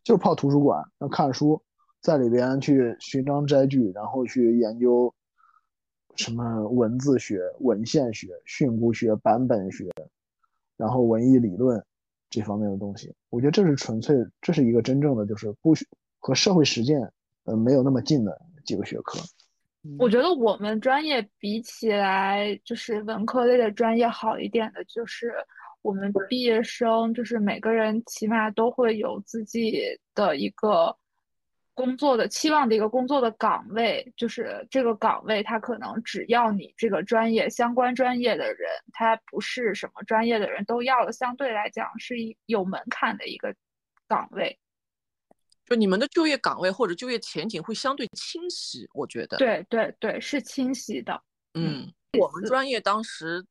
[0.04, 1.62] 就是泡图书馆，那看书。
[2.02, 5.12] 在里边去寻章摘句，然后去研究
[6.14, 9.90] 什么文字学、文献学、训诂学、版本学，
[10.76, 11.82] 然后文艺理论
[12.30, 13.12] 这方面的东西。
[13.30, 15.74] 我觉得这是纯粹，这是一个真正的就是不
[16.18, 17.00] 和社会实践
[17.44, 19.18] 呃没有那么近的几个学科。
[19.98, 25.34] 我觉得我们专业比起来，就是文科类的专业好一点的，就是
[25.82, 29.80] 我们毕业生，就是每个人起码都会有自己
[30.14, 30.96] 的一个。
[31.76, 43.54] 工作的期望的一个工作的岗位，就是这个岗位，他可能只要你这个专业相关专业的人，他不是什么专业的人都要的，相对来讲是一有门槛的一个
[44.08, 44.58] 岗位。
[45.66, 49.36] 就你们的就业岗位或者就业前景会相对清晰，我觉得。
[49.36, 51.20] 对对对，是清晰的。
[51.54, 53.44] 嗯，我们专业当时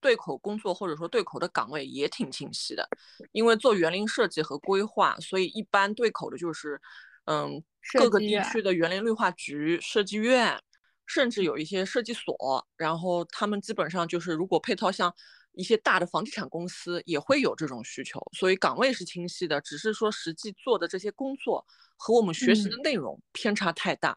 [0.00, 2.88] 对口工作或者说对口的岗位也挺清晰的，
[3.32, 6.80] 因为做园林设计和规划，所以一般对口的就是。
[7.28, 7.60] 嗯，
[7.98, 10.56] 各个地区的园林绿化局、设计院，
[11.06, 15.12] 甚至有一些设计所，然后他们基本上就是，如果配套像
[15.56, 21.66] 一些大的房地产公司也会有这种需求，所以岗位是清晰的，只是说实际做的这些工作
[21.96, 24.16] 和我们学习的内容偏差太大。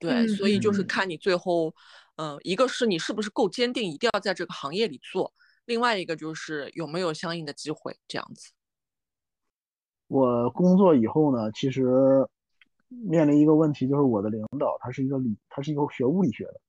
[0.00, 1.74] 对，所以就是看你最后，
[2.16, 5.32] 嗯，一个是你是不是够坚定，一定要在这个行业里做；，
[5.64, 8.50] 另外一个就是有没有相应的机会，这样子。
[10.08, 12.26] 我工作以后呢，其实
[12.88, 16.60] 面临一个问题，就是我的领导他是一个理，他是一个学物理学的，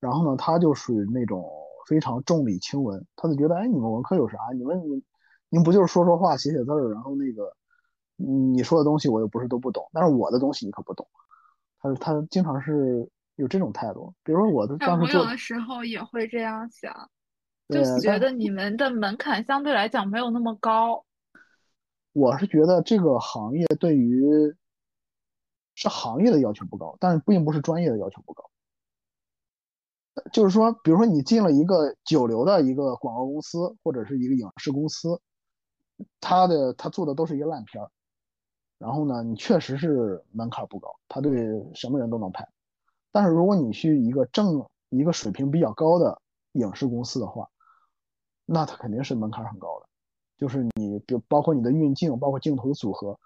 [0.00, 1.48] 然后呢，他就属于那种
[1.86, 4.38] 非常重理轻文，他就觉得，哎，你们文科有啥？
[4.54, 5.02] 你们你
[5.48, 7.54] 你们不就是说说话、写写字儿，然后那个
[8.16, 11.06] 你说的东西我又不是都不懂，但是我的东西你可不懂。
[11.78, 17.10] 他他经常是有这种态度，比如说我的当时做的时候也会这样想，
[17.68, 21.04] 就觉得你们的门槛相对来讲没有那么高。
[22.12, 24.22] 我是觉得这个行业对于
[25.74, 28.48] 是行业的要求不高，但是并不是专业的要求不高。
[30.32, 35.20] 就是说，比如说你进了一个九流的一个广告公司或者是一个影视公司，
[36.20, 37.90] 他的他做的都是一个烂片儿，
[38.78, 41.32] 然后呢，你确实是门槛不高，他对
[41.74, 42.46] 什么人都能拍。
[43.10, 46.20] 但是如果你去一个正一个水平比较高的
[46.52, 47.48] 影视公司的话，
[48.44, 49.86] 那他肯定是门槛很高的。
[50.36, 53.18] 就是你，比包括你的运镜，包括镜头的组合，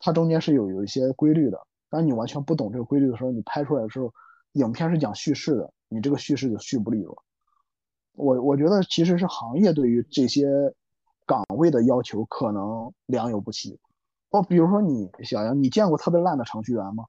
[0.00, 1.64] 它中间是有有一些规律的。
[1.88, 4.12] 当你完全不懂这个规律的时候，你拍出来的时候，
[4.52, 7.24] 影片是讲叙事的，你这个叙事就叙不利落。
[8.12, 10.46] 我我觉得其实是行业对于这些
[11.26, 13.78] 岗位的要求可能良莠不齐。
[14.30, 17.04] 哦，比如说你小杨，你见过特别烂的程序员吗？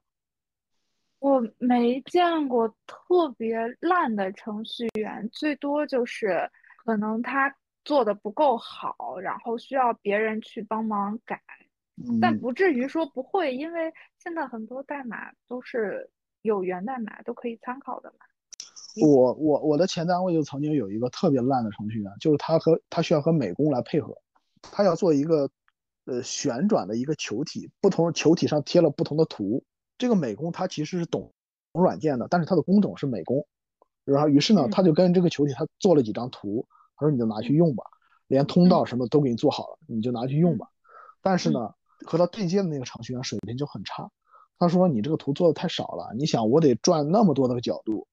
[1.18, 6.50] 我没见过特别烂的程序员，最多就是
[6.84, 7.54] 可能他。
[7.84, 11.42] 做的不够好，然后需要别人去帮忙改，
[12.20, 16.08] 但不至于说不会，因为现在很多代码都是
[16.42, 18.26] 有源代码都可以参考的嘛。
[19.00, 24.14] 我我我的前单位就曾经有一个特别烂的程序员，就是他和他需要和美工来配合，
[24.60, 25.48] 他要做一个
[26.04, 29.64] 呃旋转的一个球体，不同球体上贴了不同的图。
[29.96, 31.32] 这个美工他其实是懂
[31.72, 33.46] 懂软件的，但是他的工种是美工，
[34.04, 36.66] 然后于是呢，他就跟这个球体他做了几张图。
[36.94, 37.82] 他说：“你就拿去用吧，
[38.28, 40.68] 连通道什么都给你做好了，你就拿去用吧。”
[41.20, 41.74] 但是呢，
[42.06, 44.08] 和他对接的那个程序员水平就很差。
[44.62, 48.06] 他说：“你这个图做的太少了，你想我得转那么多的角度，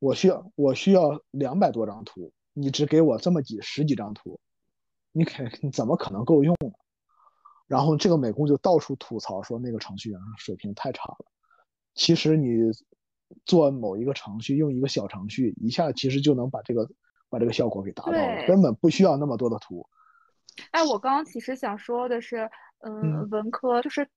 [0.00, 4.40] 我需要我需要两百多张图，你只给我这么几十几张图，
[5.12, 6.72] 你肯怎么可能够用呢？”
[7.68, 11.26] 然后这个美工就到处吐槽说那个程序员水平太差了。
[11.94, 12.72] 其实你
[13.44, 16.88] 做某一个程序，用一个小程序，一下其实就能把这个。
[17.28, 19.84] 把这个效果给达到了，根本不需要那么多的图。
[20.70, 24.08] 哎，我刚刚其实想说的是，嗯，文科就是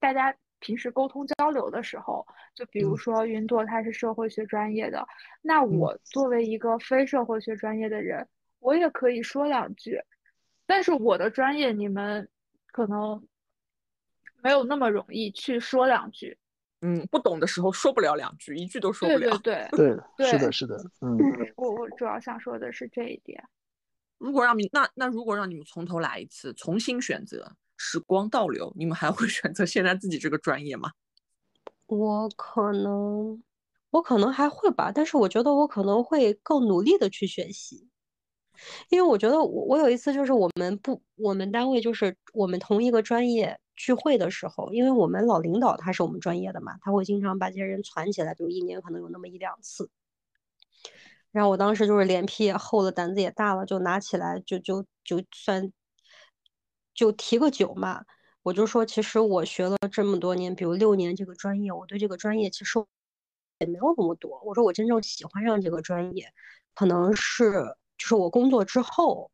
[0.00, 5.06] 大家平时沟通交流的时候，就比如说云朵他是社会学专业的，
[5.42, 8.26] 那我作为一个非社会学专业的人，
[8.58, 10.00] 我也可以说两句，
[10.66, 12.28] 但是我的专业你们
[12.72, 13.26] 可能
[14.42, 16.38] 没有那么容易去说两句。
[16.82, 19.36] 嗯，不懂的时候说不了两句，一句都说不了。
[19.38, 20.76] 对 对对，是的，是的。
[21.00, 21.16] 嗯，
[21.56, 23.42] 我我主要想说的是这一点。
[24.18, 30.90] 如果让你那那如果让你们从头来一次，重新选择，时光倒流，你们还会 选择现在自己这个专业吗？
[31.86, 33.42] 我可能，
[33.90, 37.88] 我可能还会吧，但是我觉得我可能会更努力的去学习，
[38.88, 49.88] 因为我觉得我我有一次就是我们不我们单位就是我们同一个专业聚会的时候，因为我们老领导他是我们专业的嘛，他会经常把这些人攒起来，就一年可能有那么一两次。
[51.30, 55.70] 然后我当时就是脸皮也厚了，胆子也大了，就拿起来就就就算
[56.96, 58.04] 就提个酒嘛。
[58.42, 62.78] 我就说，其实我学了这么多年，比如六年这个专业，我对这个专业其实
[63.58, 64.40] 也没有那么多。
[64.44, 66.32] 我说我真正喜欢上这个专业，
[66.74, 67.52] 可能是
[67.98, 69.30] 就是我工作之后，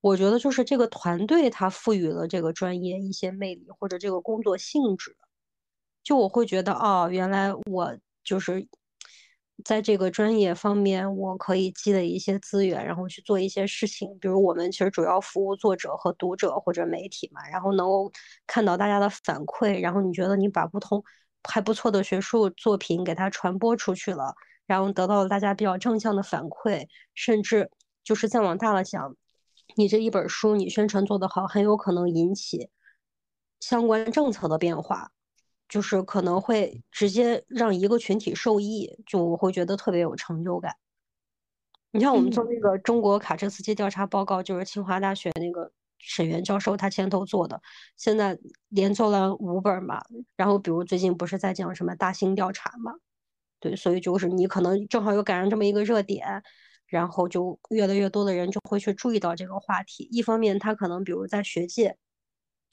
[0.00, 5.16] 我觉得就是这个团队它赋予了这个专业一些魅力，或者这个工作性质，
[6.02, 8.66] 就我会觉得哦，原来我就是。
[9.64, 14.08] 在这个专业方面，我可以积累一些资源，然后去做一些事情。
[14.20, 18.12] 比如我们其实主要服务作者和读者或者媒体嘛，然后能够
[18.46, 21.02] 看到大家的反馈，然后你觉得你把不同
[21.44, 24.34] 还不错的学术作品给它传播出去了，
[24.66, 27.70] 然后得到了大家比较正向的反馈，甚至
[28.04, 29.16] 就是再往大了讲，
[29.76, 32.68] 你这一本书你宣传做得好，很有可能引起
[33.60, 35.12] 相关政策的变化。
[35.68, 40.76] 就是可能会直接让一个群体受益，就我会觉得特别有成就感。
[41.90, 47.60] 你像我们做那个中国卡车司机调查报告，就是清华大学那个沈源教授他牵头做的，
[47.96, 50.00] 现在连做了五本嘛。
[50.36, 52.92] 然后比如最近不是在讲什么大兴调查嘛，
[53.58, 56.42] 对，所以就是你可能正好又赶上这么一个热点，
[56.86, 60.06] 然后就越来越多的人就会去注意到这个话题。
[60.12, 61.96] 一方面他可能比如在学界。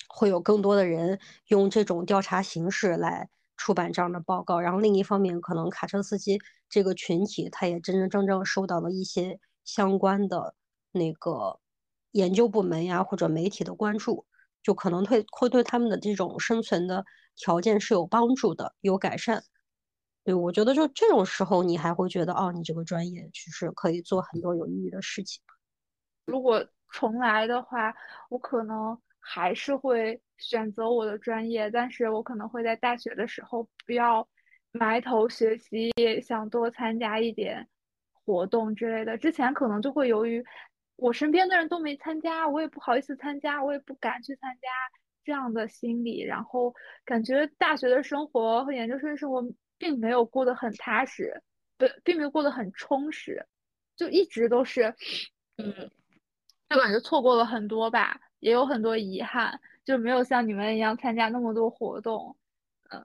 [0.07, 6.39] 会有更多的人用这种调查形式来出版这样的报告，然后另一方面，可能卡车司机
[6.69, 10.55] 这个群体，他也真真正正受到了一些相关的
[10.91, 11.59] 那个
[12.11, 14.25] 研究部门呀或者媒体的关注，
[14.61, 19.43] 就可能会会对他们的这种生存的条件是有帮助的，有改善。
[20.23, 25.41] 对，我觉得就这种时候，你还会觉得哦，你这个专业其实可以做很多有意义的事情。
[26.25, 27.93] 如果重来的话，
[28.29, 28.97] 我可能。
[29.25, 34.27] 还是会选择我的专业，但是我可能会在大学的时候不要
[34.73, 37.67] 埋头学习，想多参加一点
[38.11, 39.17] 活动之类的。
[39.17, 40.43] 之前可能就会由于
[40.97, 44.67] 我身边的人都没参加，我也不好意思参加，我也不敢去参加
[45.23, 49.41] 这样的心理，然后感觉大学的生活和研究生生活
[49.77, 51.41] 并没有过得很踏实，
[51.77, 53.47] 不，并没有过得很充实，
[53.95, 54.93] 就一直都是，
[55.57, 55.89] 嗯，
[56.69, 58.19] 就感觉错过了很多吧。
[58.43, 62.35] 也有很多遗憾，就没有像你们一样参加那么多活动，
[62.89, 63.01] 嗯，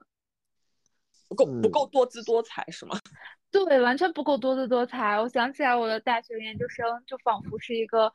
[1.29, 2.99] 不够不够多姿多彩是吗？
[3.49, 5.17] 对，完全不够多姿多彩。
[5.17, 8.13] 我想起来，我的大学研究生就仿佛是一个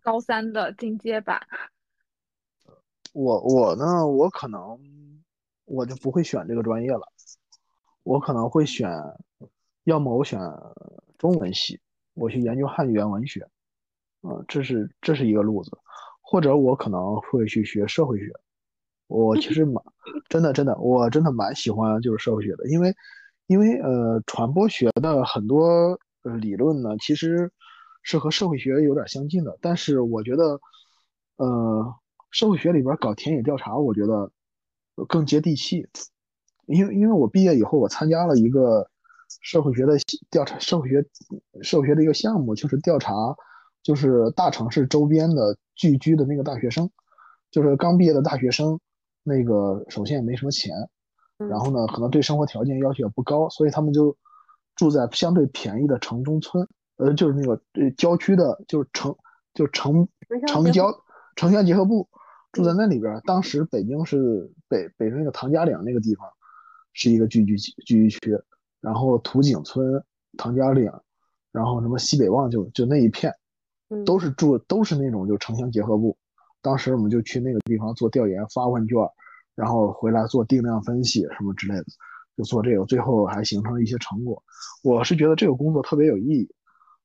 [0.00, 1.44] 高三的进阶版。
[3.12, 4.78] 我我呢，我可能
[5.64, 7.02] 我就不会选这个专业了，
[8.04, 8.88] 我可能会选，
[9.82, 10.38] 要么我选
[11.18, 11.80] 中文系，
[12.14, 13.44] 我去研究汉语言文学，
[14.22, 15.76] 嗯，这是这是一个路子。
[16.34, 18.28] 或者我可能会去学社会学，
[19.06, 19.80] 我其实蛮
[20.28, 22.92] 真的真的，我真的蛮喜欢就是社会学的，因为
[23.46, 27.52] 因为呃传播学的很多呃理论呢，其实
[28.02, 30.60] 是和社会学有点相近的，但是我觉得
[31.36, 31.94] 呃
[32.32, 34.28] 社会学里边搞田野调查，我觉得
[35.06, 35.86] 更接地气，
[36.66, 38.90] 因为因为我毕业以后，我参加了一个
[39.40, 39.92] 社会学的
[40.32, 41.06] 调查，社会学
[41.62, 43.12] 社会学的一个项目，就是调查。
[43.84, 46.90] 就是大城市周边的聚居的那个大学生，
[47.50, 48.78] 就是刚毕业的大学生，
[49.22, 50.72] 那个首先也没什么钱，
[51.36, 54.16] 然后呢，可能对生活条件要求也不高，所以他们就
[54.76, 59.16] 住在相对便宜的城中村，呃，就是那个呃郊区的，就是城，
[59.52, 60.08] 就城
[60.46, 60.92] 城郊
[61.36, 62.08] 城乡结合部，
[62.52, 63.20] 住在那里边。
[63.24, 66.28] 当时北京是北北那个唐家岭那个地方，
[66.92, 68.38] 是一个聚居聚居区，
[68.80, 70.02] 然后土井村、
[70.36, 70.90] 唐家岭，
[71.50, 73.32] 然后什么西北旺，就就那一片。
[74.04, 76.16] 都是住，都是那种就城乡结合部。
[76.62, 78.96] 当时我们就去那个地方做调研，发问卷，
[79.54, 81.84] 然后回来做定量分析什么之类的，
[82.36, 84.42] 就做这个，最后还形成了一些成果。
[84.82, 86.50] 我是觉得这个工作特别有意义，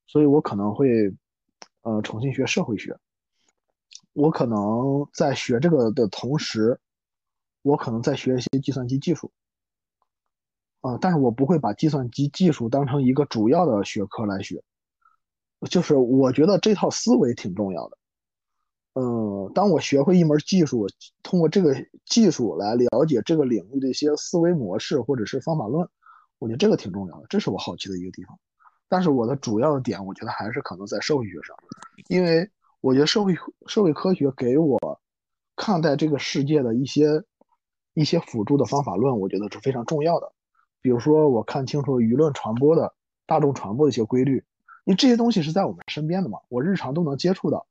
[0.06, 1.14] 所以我可能会，
[1.82, 2.98] 呃，重新学社会学。
[4.12, 6.80] 我可能在学这个的同时，
[7.62, 9.30] 我可能在学一些计算机技术，
[10.80, 14.62] 啊，但是我不会把计算机技术当成一个主要的学科来学。
[15.68, 17.98] 就是我觉得这套思维挺重要的，
[18.94, 20.86] 嗯，当我学会一门技术，
[21.22, 21.74] 通过这个
[22.06, 25.88] 技术来了解这个领域的一些思维模式或者是方法论，
[26.38, 28.38] 我觉得这个挺重要的，这是我好奇的一个地方。
[28.88, 31.56] 但是我的主要的点，我觉得还是可能在社会学上，
[32.08, 32.50] 因为
[32.80, 33.36] 我觉得社会
[33.66, 35.00] 社会科学给我
[35.54, 37.22] 看待这个世界的一些
[37.94, 40.32] 一些辅助的方法论，我觉得是非常重要的。
[40.80, 42.94] 比如说，我看清楚舆论传播的
[43.26, 44.42] 大众传播的一些规律，
[44.84, 47.66] 因为这些东西是在我们身边的嘛，我日常都能接触到。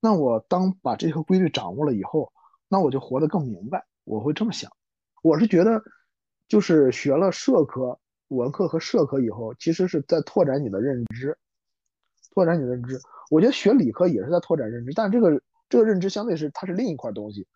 [0.00, 2.32] 那我当把这些规律掌握了以后，
[2.68, 3.84] 那我就活得更明白。
[4.04, 4.70] 我会这么想，
[5.22, 5.82] 我是觉得，
[6.48, 7.98] 就是学了社科、
[8.28, 11.38] 文科和社科以后，其实是在拓展你的认知，
[12.34, 12.98] 拓展你的认知。
[13.30, 17.46] 我觉得学理科也是在拓展认知，但这个这个认知相对是它是另一块东西。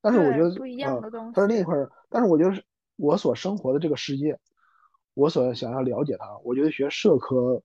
[0.00, 1.76] 但是我觉得不一样的东西，它是另一块。
[2.08, 2.64] 但是我觉得
[2.96, 4.38] 我所生活的这个世界，
[5.12, 7.62] 我所想要了解它，我觉得学社科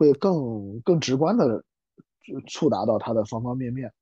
[0.00, 1.62] 会更更直观的
[2.46, 3.92] 触达到它的方方面面。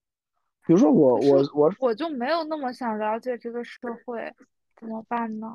[0.65, 4.33] 比如说我我我我就没有那么想了解这个社会，
[4.79, 5.49] 怎么办呢？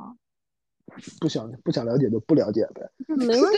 [1.21, 2.91] 不想不想了解就不了解呗。
[3.15, 3.53] 没问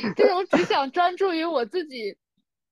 [0.00, 2.16] 题， 这种只想专注于我自己。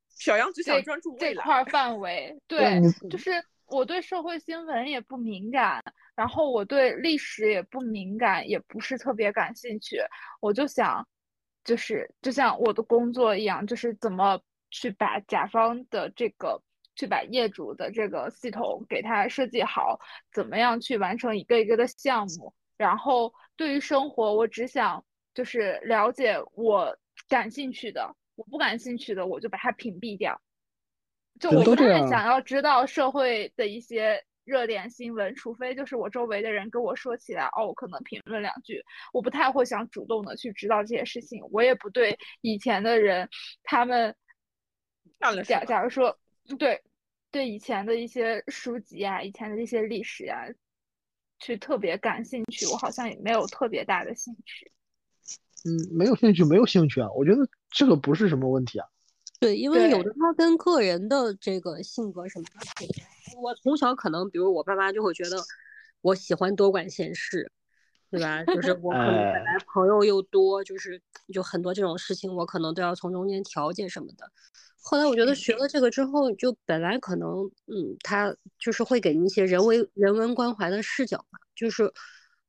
[0.09, 3.31] 小杨只想专注这块范围， 对，就是
[3.67, 5.83] 我对社会新闻也不敏感，
[6.15, 9.99] 然后我对历史也不敏感，也不是特别感兴趣。
[10.41, 11.07] 我就想，
[11.65, 14.41] 就是就像我的工作一样，就是怎么
[14.71, 16.63] 去把甲方的这个。
[16.97, 19.99] 去把业主的这个系统给他设计好，
[20.35, 22.53] 怎么样去完成一个一个的项目？
[22.77, 25.03] 然后对于生活，我只想
[25.33, 26.95] 就是了解我
[27.27, 30.39] 感兴趣的，我不感兴趣的我就把它屏蔽掉。
[31.39, 38.83] 就我不太想要知道社会的一些热点新闻，除非就是我周围的人跟我说起来，哦，我可能评论两句。
[39.13, 41.43] 我不太会想主动的去知道这些事情。
[41.51, 43.29] 我也不对以前的人，
[43.63, 44.15] 他们
[45.45, 46.19] 假假如说
[46.59, 46.83] 对。
[47.33, 50.49] 对以前的一些书籍啊，以前的一些历史啊，
[51.39, 54.73] 去特别感兴趣，我好像也没有特别大的兴趣。
[55.65, 58.89] 嗯，没有兴趣，没有兴趣啊，我觉得这个不是什么问题啊。
[59.39, 62.61] 对，因为有的他跟个人的这个性格什么的。
[63.37, 65.37] 我从小可能，比如我爸妈就会觉得
[66.01, 67.51] 我喜欢多管闲事，
[68.11, 68.45] 对吧？
[68.45, 71.01] 就 是我可能本来朋友又多，就是
[71.33, 74.31] 就很多这种事情，我可能都要从中间调解什么的。
[74.83, 81.39] 后来我觉得学了这个之后，就本来可能，嗯，他就是会给你一些人为人文关怀的视角嘛。
[81.55, 81.93] 就是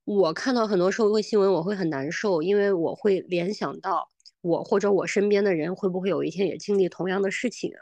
[0.06, 4.10] 我看到很多社会新闻，我会很难受，因为我会联想到
[4.40, 7.74] 我或者我身边的人会不会有一天也经历同样的事情，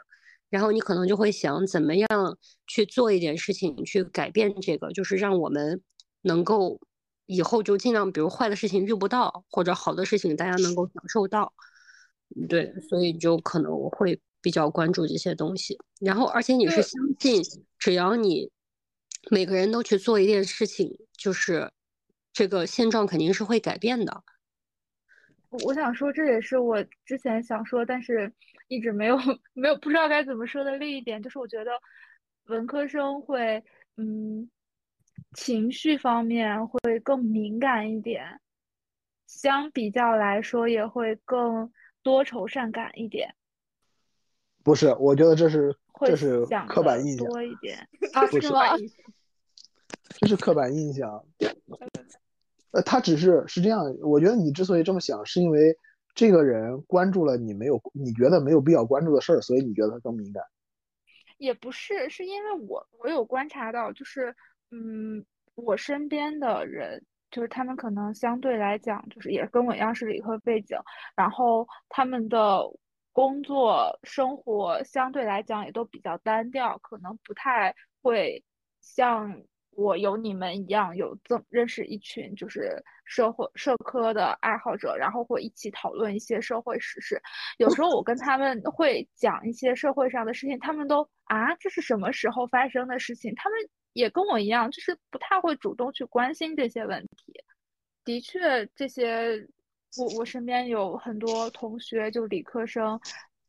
[0.50, 2.08] 然后你可能就会想怎么样
[2.66, 5.80] 去做一点事情去改变这个，就是让我们
[6.22, 6.78] 能够
[7.24, 11.52] 以后就尽量，比如坏的事情遇不到，或者好的事情大家能够享受到。
[12.48, 14.20] 对，所以就可能我会。
[14.42, 17.42] 比较关注这些东西，然后而且你是相信，
[17.78, 18.50] 只要你
[19.30, 21.70] 每个人都去做一件事情，就是
[22.32, 24.24] 这个现状肯定是会改变的。
[25.62, 28.32] 我想说，这也是我之前想说，但是
[28.70, 29.16] 一直没有
[29.52, 31.72] 没有不知道该怎么说的另一点，就是我觉得
[32.46, 33.64] 文科生会
[33.96, 34.48] 嗯
[35.34, 38.40] 情绪方面会更敏感一点，
[39.26, 41.72] 相比较来说也会更
[42.04, 43.34] 多愁善感一点。
[44.62, 47.76] 不是，我觉得这是这是刻板印象多一点
[48.14, 48.76] 啊，是吗？
[50.20, 51.24] 这是刻板印象。
[52.70, 55.76] 呃，他只是是这样，我觉得你之所以这么想，是因为
[56.14, 60.42] 这个人关注了你没有你觉得没有必要关注的事儿，所以你觉得他更敏感。
[61.38, 64.34] 也不是，是因为我我有观察到，就是
[64.70, 70.78] 嗯，我身边的人，就是他们可能相对来讲，就是也跟我一样是理科背景，
[71.16, 72.62] 然后他们的。
[73.12, 78.42] 工作生活相对来讲也都比较单调，可能不太会
[78.80, 87.20] 像我有你们一样有这认识一群就是社会社科的爱好者，然后会一起讨论一些社会时事。
[87.58, 93.34] 有时候我跟他们会讲一些社会上的事情，他们都啊这是什么时候发生的事情？
[93.34, 93.58] 他们
[93.92, 97.32] 也跟我一样，就是不太会主动去关心这些问题。
[98.04, 99.48] 的确，这些。
[99.98, 103.00] 我我身边有很多同学，就理科生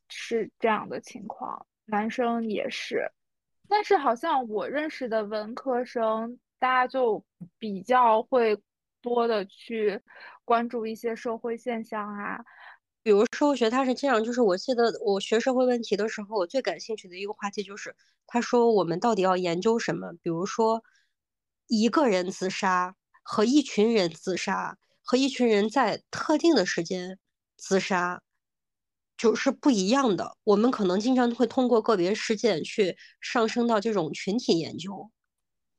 [0.10, 3.08] 是这样的情况，男生也是，
[3.72, 7.24] 但是好像我认识的文科生，大家就
[7.58, 8.62] 比较会
[9.02, 9.98] 多的去
[10.44, 12.44] 关注一些社会现象啊，
[13.02, 17.96] 比如社会学，它是这样，就是我记得我学社会问题的时候，我最感兴趣的一个话题就是，
[18.28, 20.12] 他说我们到底要研究什么？
[20.22, 20.84] 比如说
[21.68, 24.78] 一个人自杀和一群人自杀。
[25.04, 27.18] 和一群人在特定的时间
[27.58, 28.22] 自杀，
[29.22, 30.36] 就是不一样的。
[30.44, 35.12] 我们可能经常会通过个别事件去上升到这种群体研究，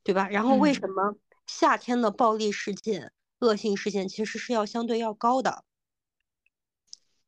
[0.05, 0.29] 对吧？
[0.29, 1.17] 然后为什么
[1.49, 5.65] 夏天的暴力事件、恶性事件其实是要相对要高的？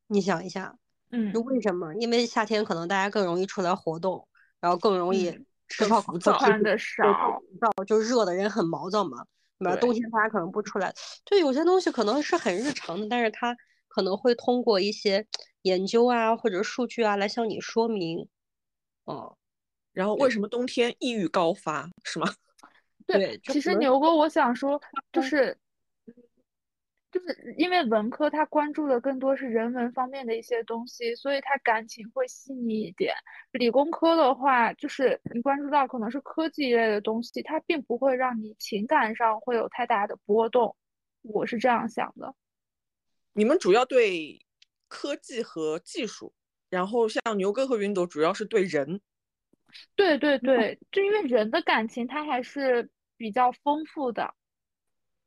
[0.06, 0.78] 你想一下，
[1.10, 1.92] 嗯，为什么？
[1.96, 4.28] 因为夏天可能大家更容易出来活动，
[4.60, 5.32] 然后更容易
[5.66, 7.02] 吃烧烤、穿的少，
[7.84, 9.26] 就热的人很毛躁嘛。
[9.58, 9.76] 对吧？
[9.80, 10.94] 冬天大家可能不出来，
[11.24, 13.56] 对，有些东西可能是很日常的，但是它
[13.88, 15.26] 可能会通过一些
[15.64, 18.26] 研究啊或者数据啊来向你说明。
[19.04, 19.36] 哦，
[19.92, 22.26] 然后为什么冬天抑郁高发是吗？
[23.06, 24.80] 对，其实牛哥，我想说，
[25.12, 25.58] 就嗯是，
[27.12, 33.14] 就是因为文科他关注的更多是人文方面的一些东西，所以他感情会细腻一点。
[33.52, 40.74] 理工科的话，就是你关注到可能是科技一类的东西，它并不会让你情感上会有太大的波动。
[41.20, 42.34] 我是这样想的。
[43.34, 44.40] 你们主要对
[44.88, 46.32] 科技和技术，
[46.70, 49.00] 然后像牛哥和云朵主要是对人。
[49.96, 54.34] 对对对，就因为人的感情它还是比较丰富的。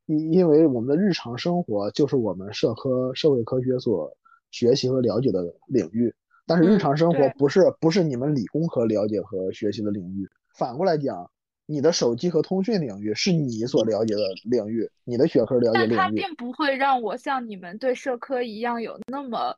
[0.06, 4.16] 因因为我们的日常生活就是我们社科社会科学所
[4.50, 6.14] 学习和了解的领域，
[6.46, 10.26] 但是日嗯常生活不是不是你们理工科了解和学习的领域。
[10.56, 11.30] 反过来讲，
[11.70, 16.20] 你的手机和通讯领域是你所了解的领域，你的学科了解但它领域。
[16.22, 19.54] 并不会让我像你们对社科一样有那么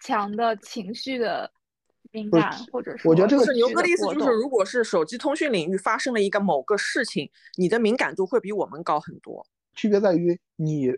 [0.00, 1.48] 强的情绪的
[2.10, 9.46] 敏感，或者是我觉得这个是牛哥的意思就是，如果是手机通讯领域发生了一个某个事情，你的敏感度会比我们高很多。
[9.76, 10.92] 区别在于你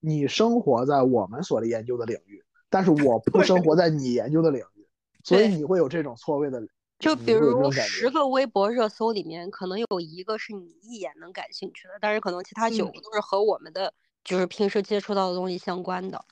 [0.00, 4.86] 你生活在我们所研究的领域，但是我不生活在你研究的领域，
[5.24, 6.60] 所以你会有这种错位的，
[7.00, 7.72] 就比如。
[7.72, 13.92] 十个微博热搜里面，可能有一个是你一眼能感兴趣的，但是可能其他九嗯个都是和我们的
[14.22, 16.24] 就是平时接触到的东西相关的。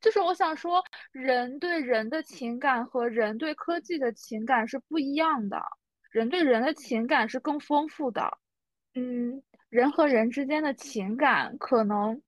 [0.00, 5.60] 就是我想说，人对人的情感和人对科技的情感是不一样的，
[6.10, 8.38] 人对人的情感是更丰富的。
[8.94, 12.22] 嗯，人和人之间的情感可能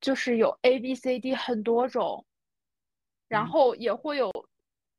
[0.00, 2.26] 就是有 A、B、C、D 很多种，
[3.28, 4.32] 然嗯后也会有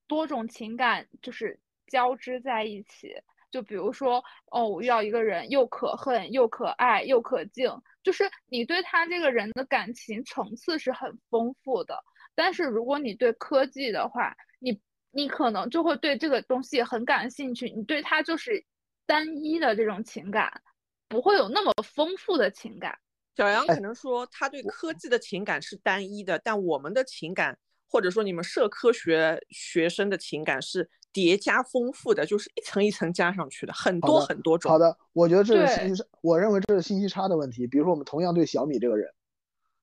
[0.08, 3.16] 多种情感就是交织在一起。
[3.50, 4.22] 就比如说，
[4.52, 7.72] 哦，我遇到一个人，又可恨又可爱又可敬，
[8.04, 11.98] 就是你对他这个人的感情层次是很丰富的。
[12.36, 14.80] 但是如果你对科技的话，你
[15.12, 18.64] 你可能就会对这个东西很感兴趣，你对它就是
[19.06, 20.62] 单一的这种情感，
[21.08, 22.92] 不会有那么丰富的情感。
[22.92, 23.00] 哎
[23.38, 27.58] 小杨可能说他对科技的情感是单一的，但我们的情感，
[27.88, 34.70] 或者说你们社科学学生的情感是叠加丰富的，就是一层一层加上去的，很多很多种。
[34.70, 37.66] 好的，我觉得这是信息差，我认为这是信息差的问题。
[37.66, 39.10] 比如说，我们同样对小米这个人，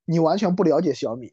[0.04, 1.32] 你完全不了解小米，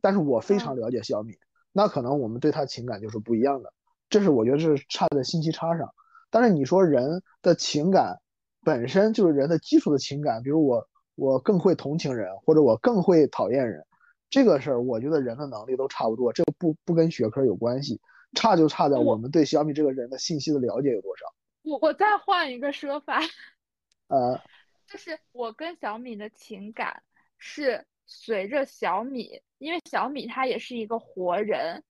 [0.00, 1.34] 但是我非常了解小米，
[1.72, 3.72] 那可能我们对他情感就是不一样的。
[4.08, 5.92] 这是我觉得这是差在信息差上。
[6.30, 8.20] 但是你说人的情感
[8.64, 13.84] 本身就是人的基础的情感，比如我我更会同情人，或者我更会讨厌人，
[14.32, 18.00] 这个事儿我觉得人的能力都差不多，这个不不跟学科有关系，
[18.32, 21.26] 差就差在我我们对小米这个人的信息的了解有多少。
[21.60, 23.20] 我我再换一个说法，
[24.08, 24.40] 呃，
[24.86, 27.02] 就是我跟小米的情感
[27.36, 31.84] 是随着小米，因为小米他也是一个活人，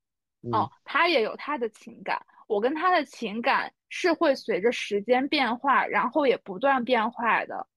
[0.50, 7.68] 哦嗯，他也有他的情感，我跟他的情感是会随着时间变化，然后也不断变化的。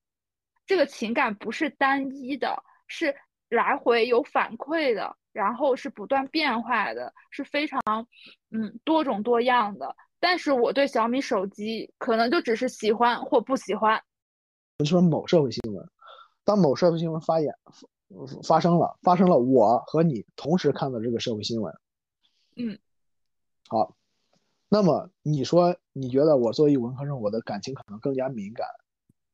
[0.65, 3.15] 这个情感不是单一的，是
[3.49, 7.81] 来回有反馈的，然后是不断变化的，是非常
[8.51, 9.95] 嗯多种多样的。
[10.19, 14.01] 但是我对小米手机可能就只是喜欢或不喜欢。
[14.83, 15.87] 说某社会新闻，
[16.43, 17.53] 当某社会新闻发言
[18.47, 21.73] 发生了，发生了，我和你同时看到这个社会新闻，
[22.55, 22.77] 嗯，
[23.67, 23.95] 好，
[24.67, 28.67] 那么你说你觉得我作为一文科生，我的感情可能更加敏感，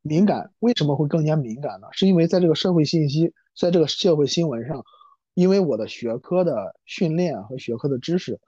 [0.02, 1.88] 敏感为什么会更加敏感呢？
[1.92, 4.86] 是因为在这个社会信息，在这个社会新闻上，
[5.34, 8.40] 因为我的学科的训练和学科的知识，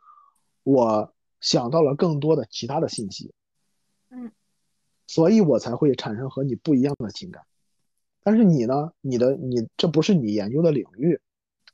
[0.64, 3.34] 我想到了更多的其他的信息，
[4.10, 4.32] 嗯，
[5.08, 7.43] 所以我才会产生和你不一样的情感。
[8.26, 8.93] 但是你呢？
[9.01, 11.20] 你的你这不是你研究的领域，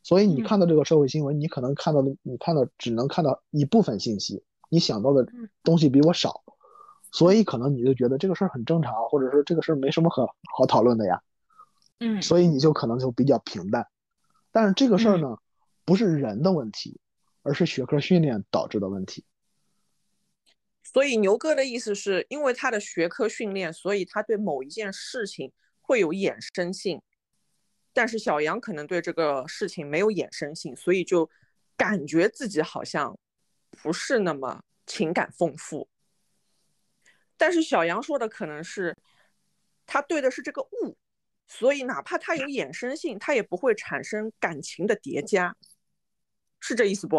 [0.02, 6.42] 所以你嗯看到这个社会新闻，你可能看到的，你看到只能看到一部分信息，你想到的嗯东西比我少，
[7.12, 10.26] 所以可能你就觉得这个事儿很正常，或者说这个事儿没什么可
[10.58, 11.22] 好讨论的呀，
[12.00, 13.88] 嗯所以你就可能就比较平淡。
[14.52, 15.38] 但是这个事儿嗯呢，
[15.86, 17.00] 不是人的问题，
[17.44, 19.26] 而是学科训练导致的问题。
[20.84, 27.00] 所以牛哥的意思是因为他的学科训练，所以他对某一件事情会有衍生性，
[27.94, 31.30] 但是小杨可能对这个事情没有衍生性，所以就
[31.78, 33.16] 感觉自己好像
[33.84, 35.88] 不是那么情感丰富。
[37.38, 38.98] 但是小杨说的可能是
[39.86, 40.98] 他对的是这个物，
[41.50, 45.54] 所以哪怕它有衍生性，它也不会产生感情的叠加，
[46.62, 47.18] 是这意思不？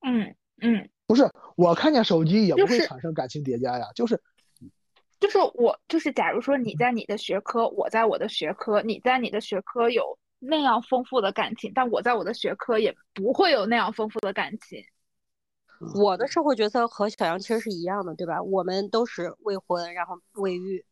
[0.00, 4.20] 嗯嗯，不是我看见手机也不会产生感情叠加呀，就是
[5.20, 14.82] 就是我就是假如说你在你的学科，我在我的学科，你在你的学科有那样丰富的感情，但我在我的学科也不会有那样丰富的感情。
[15.94, 18.42] 我的社会角色和小杨其实是一样的，对吧？
[18.42, 20.84] 我们都是未婚，然后未育，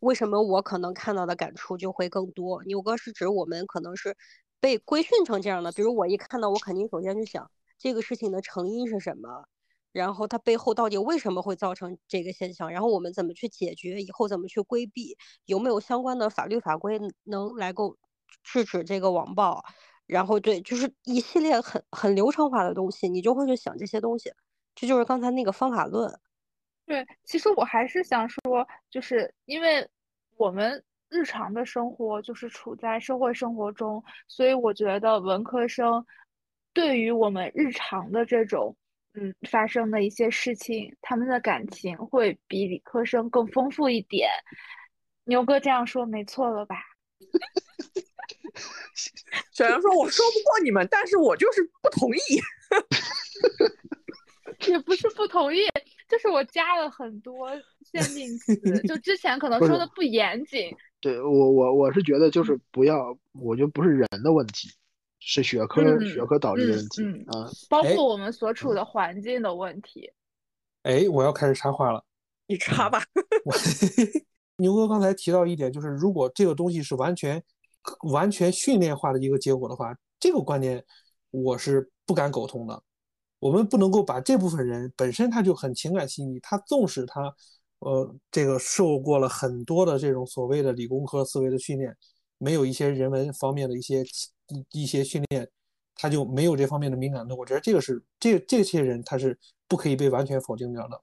[0.00, 2.62] 为什么我可能看到的感触就会更多？
[2.64, 4.16] 牛哥是指我们可能是
[4.60, 9.46] 被规训成这样的，比如我一看到，我肯定首先就想这个事情的成因是什么，
[9.92, 17.96] 然后它背后到底为什么会造成这个现象，然后我们怎么去解决，以后怎么去规避，有没有相关的法律法规能来够
[18.42, 19.64] 制止这个网暴？
[20.06, 24.32] 然后对，就是一系列很很流程化的东西，你就会去想这些东西，
[24.74, 26.20] 这就是刚才那个方法论。
[26.86, 29.86] 对，其实我还是想说，就是因为
[30.36, 36.04] 我们日常的生活就是处在社会生活中，所以我觉得文科生
[36.72, 38.76] 对于我们日常的这种
[39.14, 44.30] 嗯发生的一些事情，他们的感情会比理科生更丰富一点。
[45.24, 46.76] 牛哥这样说没错了吧？
[49.50, 52.20] 小杨说：“我说不过你们，但是我就是不同意。
[54.68, 55.62] 也不是不同意，
[56.08, 57.50] 就是我加了很多
[57.82, 60.74] 限定词，就之前可能说的不严谨。
[61.00, 64.68] 对我，我我是觉得就是不要，我觉得不是人的问题，
[65.20, 70.10] 是学科学科导致的问题啊，包括我们所处的环境的问题。
[70.82, 72.04] 哎，我要开始插话了，
[72.46, 73.02] 你插吧。
[74.58, 77.42] 牛哥刚才提到一点，就是如果这个东西是完全。
[78.10, 80.84] 完全训练化的一个结果的话，这个观点
[81.30, 82.82] 我是不敢苟同的。
[83.38, 87.34] 我们不能够把这部分人本身他就很情感细腻，他纵使他
[87.78, 91.96] 呃这个受过了很多的这种所谓的理工科思维的训练，
[92.38, 94.02] 没有一些人文方面的一些
[94.48, 95.48] 一一些训练，
[95.94, 97.36] 他就没有这方面的敏感度。
[97.36, 101.00] 我觉得这个是这这些人他是不可以被完全否定掉的。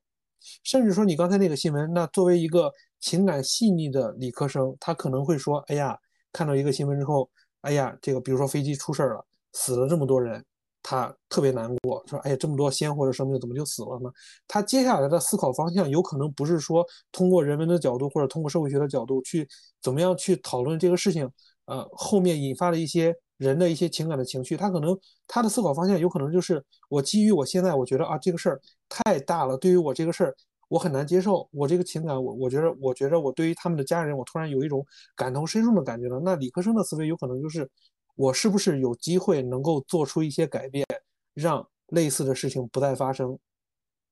[0.63, 5.97] 甚至说你刚才那个新闻，那作为一个情感细腻的理科生，他可能会说：“哎呀。”
[6.33, 7.29] 看到一个新闻之后，
[7.61, 10.43] 哎呀，这个比如说飞机出事儿了，死了这么多人，
[10.83, 14.11] 他特别难过，说，哎呀，这么多鲜活的生命怎么就死了呢？
[14.47, 19.47] 他接下来的思考方向有可能不是说通过人文的角度或者通过社会学的角度去
[19.81, 21.27] 怎么样去讨论这个事情，
[21.65, 24.95] 呃，后面引发的一些人的一些情感的情绪，他可能
[25.27, 30.35] 他的思考方向有可能就是我基于我现在我觉得啊这个事儿太大了，对于我这个事儿。
[30.69, 34.83] 我很难接受，我这个情感，我我觉得，我觉得我对于他们的家人，我突然有一种
[35.15, 36.19] 感同身受的感觉了。
[36.25, 37.69] 那理科生的思维有可能就是，
[38.15, 40.85] 我是不是有机会能够做出一些改变，
[41.33, 43.37] 让类似的事情不再发生？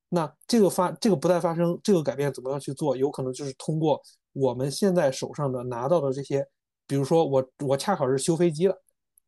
[0.08, 2.96] 那这个发，这个不再发生，这个改变怎么样去做？
[2.96, 4.00] 有可能就是通过
[4.32, 6.46] 我们现在手上的拿到的这些，
[6.86, 8.76] 比如说我我恰好是修飞机的，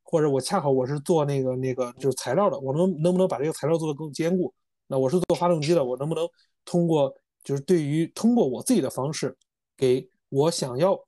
[0.02, 4.52] 或者我恰好我是做那个那个就是材料的，我能能不能把这个材料做得更坚固？
[4.86, 6.28] 那我是做发动机的，我能不能
[6.64, 7.14] 通过？
[7.42, 9.36] 就是对于通过我自己的方式，
[9.76, 10.98] 给我想要，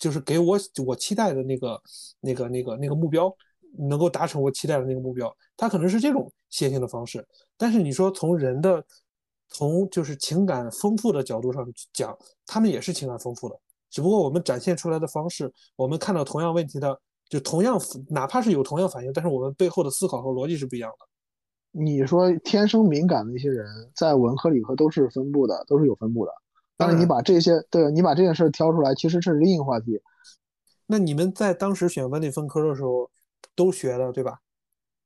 [0.00, 1.80] 就是给我我期待的那个
[2.20, 3.32] 那个那个那个目标，
[3.78, 7.24] 能够达成我期待的那个目标，它可能是这种线性的方式。
[7.56, 8.82] 但是你说从人的，
[9.48, 16.98] 从就是情感丰富的角度上讲，他们也是情感丰富的，只不过我们展现出来的方式，我们看到同样问题的，
[17.28, 17.78] 就同样
[18.08, 21.06] 哪怕是有同样反应，但是我们背后的思考和逻辑是不一样的。
[21.72, 26.32] 你说天生敏感的一些人，在文科、理科都是分布的，都是有分布的。
[26.80, 30.00] 但是你把这些，对你把这件事挑出来，其实这是另一个话题。
[30.86, 33.10] 那你们在当时选文理分科的时候，
[33.54, 34.38] 都学的对吧？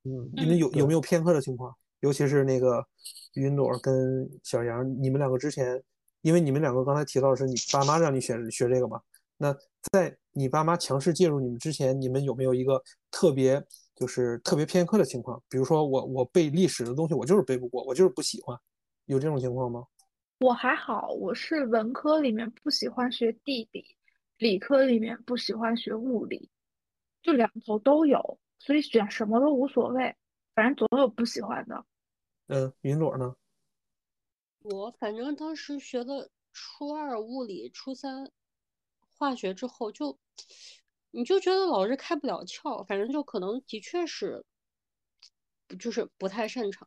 [0.05, 0.31] 嗯。
[0.35, 1.75] 你们有有没有偏科的情况？
[2.01, 2.87] 尤其是那个
[3.35, 5.83] 云朵跟小杨，你们两个之前，
[6.22, 9.01] 因为你们两个刚才提到的是你爸妈让你选学这个嘛？
[9.37, 9.55] 那
[9.93, 13.62] 在你爸妈强势介入你们之前，你们有没有一个特别？
[13.97, 18.59] 就是特别偏科的情况，比如说我我背历史的东西，我就是背不过，我就是不喜欢，
[19.07, 19.85] 有这种情况吗？
[20.45, 23.97] 我还好，我是文科里面不喜欢学地理，
[24.36, 26.51] 理科里面不喜欢学物理，
[27.22, 30.14] 就两头都有，所以选什么都无所谓，
[30.55, 31.86] 反正总有不喜欢的。
[32.49, 33.34] 嗯，云朵呢？
[34.64, 38.30] 我反正当时学的初二物理，初三
[39.14, 40.18] 化学之后就。
[41.12, 44.45] 你就觉得老是开不了窍，反正就可能的确是，
[45.78, 46.86] 就是不太擅长，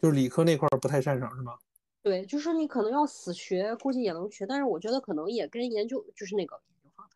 [0.00, 1.58] 就是理科那块不太擅长是吗？
[2.02, 6.60] 对，就是你可能要死学，估计也能学，但是我觉得可能也跟研究，就是那个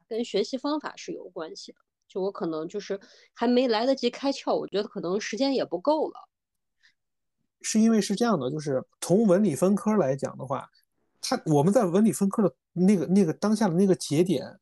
[0.09, 1.79] 跟学习方法是有关系的。
[2.07, 3.01] 就我可能就是
[3.35, 6.29] 还没来得及开窍，我觉得可能时间也不够了。
[7.61, 10.71] 是因为是这样的，就是从文理分科来讲的话，
[11.21, 14.59] 他我们在文理分科的那个那个当下的那个节点。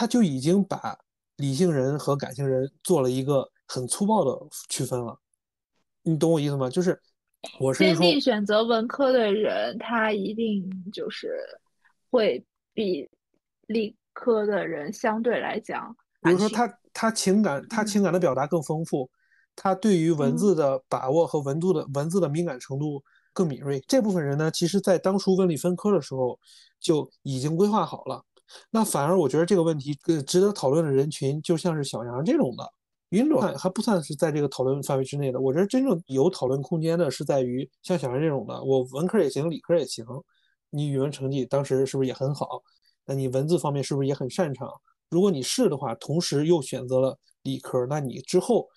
[0.00, 0.96] 他就已经把
[1.38, 5.18] 理性人和感性人做了一个很粗暴的区分了，
[6.02, 6.70] 你懂我意思吗？
[6.70, 7.02] 就是
[7.60, 11.38] 我是坚定选择文科的人，他一定就是
[12.10, 13.08] 会比
[13.66, 19.08] 理科的人相对来讲，比如说他他情感他情感的表达更丰富，
[19.54, 23.80] 他对于文字的把握和文度的文字的敏感程度更敏锐。
[23.86, 26.38] 这部分人呢，其实在当初文理分科的时候
[26.80, 28.24] 就已经规划好了。
[28.70, 32.72] 那反而我觉得这个问题更值得讨论的人群，就像是小杨这种的。
[33.10, 35.40] 云转还不算是在这个讨论范围之内的。
[35.40, 40.04] 我觉得真正有讨论空间的是在于像小杨这种的，我文科也行，理科也行。
[40.68, 42.62] 你语文成绩当时是不是也很好？
[43.06, 44.70] 那你文字方面是不是也很擅长？
[45.08, 48.68] 如果你是的话，同时又选择了理科，那你之后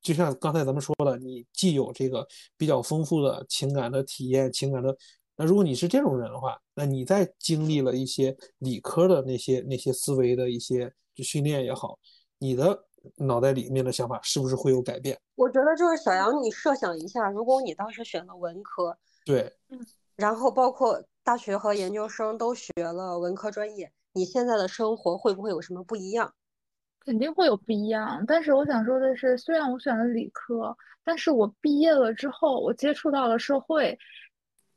[0.00, 2.24] 就像刚才咱们说的，你既有这个
[2.56, 4.96] 比较丰富的情感的体验，情感的。
[5.36, 11.98] 那如果你是这种人的话，那你在经历了一些理科的那些那些思维的一些训练也好，
[12.38, 12.84] 你的。
[13.16, 15.18] 脑袋里面的想法是不是会有改变？
[15.36, 19.78] 我觉得就是小杨，你设想一下，如果你当时选了文科，对，嗯，
[20.16, 26.34] 然后包括大学和研究生都学了文科专业，你现在的生活会不会有什么不一样？
[27.00, 28.24] 肯定会有不一样。
[28.26, 33.98] 但是我想说的是，虽然我选了理科，但是我毕业了之后，我接触到了社会，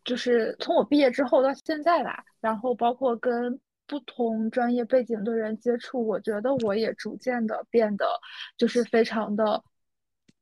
[0.05, 3.59] 就是从我毕业之后到现在吧，然后包括跟。
[3.85, 8.05] 不同专业背景的人接触，我觉得我也逐渐的变得
[8.57, 9.63] 就是非常的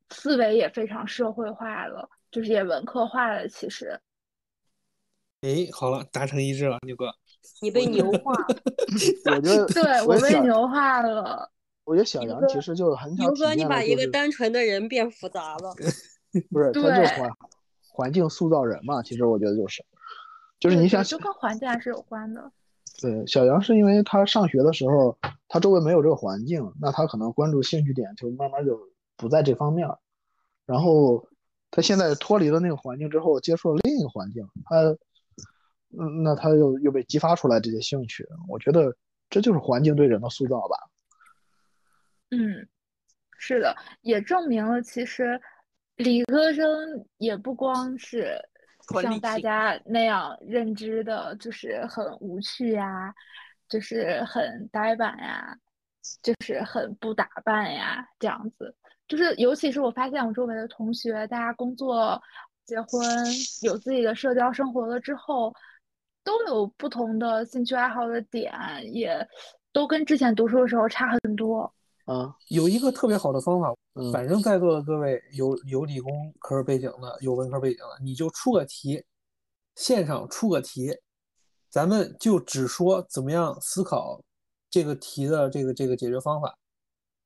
[0.09, 3.47] 思维也非常社会化了，就是也文科化了。
[3.47, 3.99] 其实，
[5.41, 7.13] 哎，好了，达成一致了，牛哥，
[7.61, 8.45] 你被牛化了。
[9.35, 11.51] 我觉得，对我被牛化了。
[11.83, 15.73] 我觉得小杨其实就很牛哥，你把一个单纯的人变复杂了。
[16.49, 17.29] 不是，他就环
[17.89, 19.01] 环境塑造人嘛。
[19.03, 19.83] 其实我觉得就是，
[20.59, 22.51] 就是你想，就跟环境还是有关的。
[23.01, 28.79] 对，小杨是因为他上学的时候，他周围没有这个环境，那他可能关注兴趣点就慢慢就
[29.17, 29.89] 不在这方面。
[30.67, 31.27] 然后
[31.71, 34.77] 他现在脱离了那个环境之后，接触了另一个环境，他，
[35.97, 38.27] 嗯，那他又又被激发出来这些兴趣。
[38.47, 38.95] 我觉得
[39.29, 40.77] 这就是环境对人的塑造吧。
[42.29, 42.67] 嗯，
[43.39, 45.41] 是的，也证明了其实
[45.95, 46.67] 理科生
[47.17, 48.39] 也不光是。
[48.99, 53.13] 像大家那样认知的，就是很无趣呀，
[53.69, 55.55] 就是很呆板呀，
[56.21, 58.75] 就是很不打扮呀，这样子。
[59.07, 62.21] 就是尤其是我发现我周围的同学，大家工作、
[62.65, 63.01] 结婚、
[63.61, 65.53] 有自己的社交生活了之后，
[66.23, 68.53] 都有不同的兴趣爱好的点，
[68.93, 69.27] 也
[69.73, 71.73] 都跟之前读书的时候差很多。
[72.05, 73.73] 啊，有一个特别好的方法，
[74.13, 79.03] 反正在座的各位有有理工科背景的，有文科背景的，你就出个题，
[79.75, 80.97] 线上出个题，
[81.69, 84.23] 咱们就只说怎么样思考
[84.69, 86.57] 这个题的这个这个解决方法，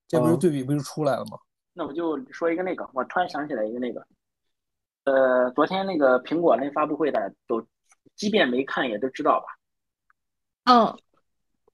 [0.08, 1.38] 这不是对比不就出来了吗？
[1.74, 4.08] 那我就说一个那个，我突然想起来一个那个，
[5.04, 7.64] 呃，昨天那个苹果那发布会的都，
[8.16, 9.46] 即便没看也都知道吧？
[10.74, 10.98] 嗯，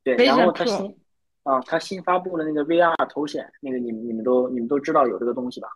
[0.03, 1.00] 对，然后他新。
[1.43, 5.67] 啊，他新发布的那个 VR 头显，那个你们你们都你们都知道有这个东西吧？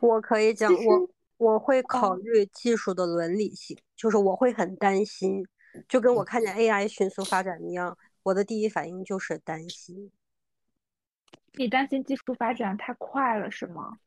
[0.00, 5.46] 我可以讲，我我会考虑技术的伦理性，就是我会很担心，
[5.86, 10.10] 就跟我看见 AI 迅速发展一样，我的第一反应就是担心。
[11.56, 13.98] 你担心技术发展太快了是吗？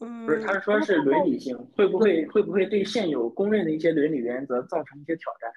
[0.00, 5.52] 嗯，不是，他说是伦理性，会不会会不会对现有公认的一些伦理原则造成一些挑战？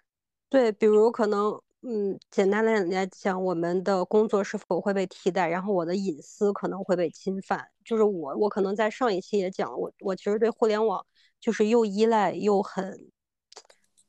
[0.50, 1.60] 对，比如可能。
[1.82, 5.48] 嗯，简单来来讲，我们的工作是否会被替代？
[5.48, 7.70] 然后我的隐私可能会被侵犯。
[7.86, 11.06] 就是我，我可能在上一期也讲了，我我其实对互联网
[11.40, 13.10] 就是又依赖又很，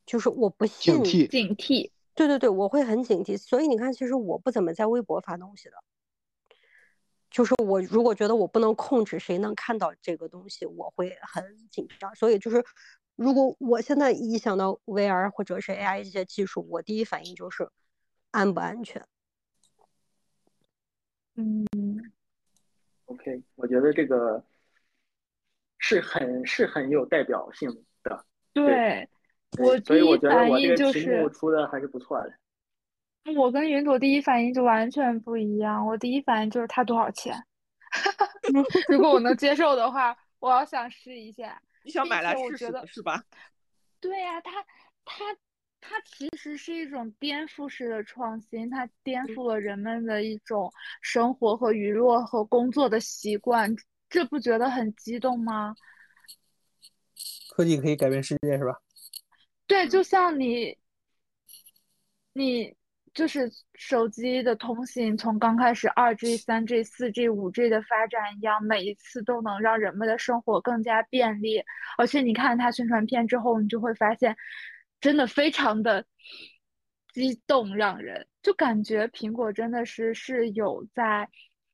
[0.04, 1.92] 就是我不信警惕，警惕。
[2.16, 3.38] 对对对，我会很警惕。
[3.38, 5.76] 所以你看，其实我不怎么在微博发东西的。
[7.30, 12.12] 就是我如果觉得我不能控制谁能看到这个东西，我会很紧张。
[12.16, 12.64] 所以就是。
[13.20, 17.68] 如果我现在一想到 VR 或者是 AI 这些技术，我第一反应就是
[18.30, 19.04] 安不安全？
[21.34, 21.66] 嗯
[23.04, 24.42] ，OK，我觉得这个
[25.76, 28.24] 是很是很有代表性的。
[28.54, 29.06] 对，
[29.58, 32.32] 我第一反应就是出的还是不错的。
[33.36, 37.36] 我跟云朵第一反应就完全不一样，我第一反应就是它多少钱？
[38.88, 41.60] 如果我能接受的话，我要想试一下。
[41.82, 43.24] 你想买来试试是吧？
[44.00, 44.50] 对呀，它
[45.04, 45.24] 它
[45.80, 50.72] 它其实是一种颠覆式的创新，它颠覆了人们的一种
[51.02, 53.74] 生活和娱乐和工作的习惯，
[54.08, 55.74] 这不觉得很激动吗？
[57.50, 58.80] 科技可以改变世界是吧？
[59.66, 60.78] 对，就像你
[62.32, 62.74] 你。
[63.12, 71.62] 就是手机的通信从刚开始二 G、三 G、四 G、五 G 的发展一样，每一次都能让人们的生活更加便利。
[71.98, 74.36] 而且你看它宣传片之后，你就会发现，
[75.00, 76.04] 真的非常的
[77.12, 81.28] 激动让人，就感觉苹果真的是是有在，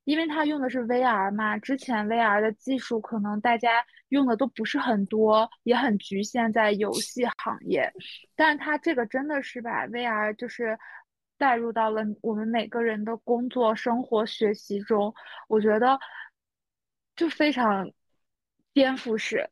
[0.04, 7.92] 因为它用的是 VR 嘛，之前 VR 的技术可能大家用的都不是很多，也很局限在游戏行业，
[8.34, 10.78] 但它这个真的是把 VR 就是
[11.38, 15.14] 带入到了我们每个人的工作、生活、学习中，
[15.48, 15.98] 我觉得
[17.14, 17.90] 就非常
[18.72, 19.50] 颠覆式。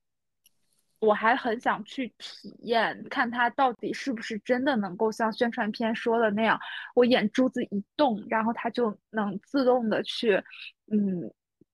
[1.01, 6.59] 我还很想去体验，看它到底是不是真的能够像宣传片说的那样，
[6.95, 10.43] 我眼珠子一动，然后它就能自动的去，
[10.91, 11.31] 嗯，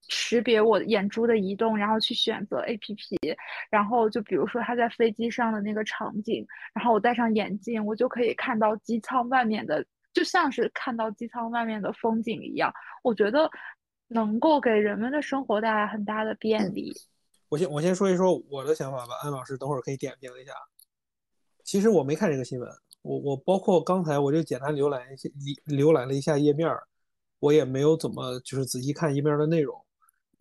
[0.09, 3.37] 识别我眼珠的移动，然后去选择 APP，
[3.71, 6.45] 然后就比如说他在飞机上的那个场景，
[6.75, 13.49] 然后我戴上眼镜，我就可以看到机舱外面的，就像是看到机舱外面的风景一样，我觉得
[14.09, 16.93] 能够给人们的生活带来很大的便利。
[17.49, 20.53] 我先我先说一说我的想法吧，安老师等会儿可以点评一下。
[21.65, 22.69] 其实我没看这个新闻，
[23.03, 25.29] 我我包括刚才我就简单浏览一下
[25.67, 26.69] 浏览了一下页面，
[27.39, 29.77] 我也没有怎么就是仔细看页面的内容。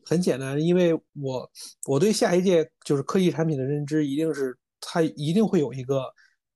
[0.05, 1.51] 很简单，因为我
[1.85, 6.03] 我对下一届就是科技产品的认知一定是它一定会有一个，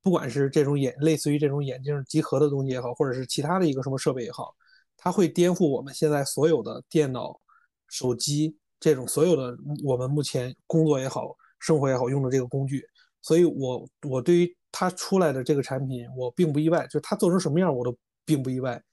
[0.04, 4.54] 不管是这种眼类似于这种眼镜集合的东西也好，或者是其他的一个什么设备也好，
[4.98, 7.40] 它会颠覆我们现在所有的电脑、
[7.88, 8.56] 手机。
[8.80, 12.86] 这种所有的我们目前工作也好，生活也好用的这个工具，
[13.22, 18.84] 所以我我对于它出来的这个产品，我并不意外，就它做成什么样我都并不意外，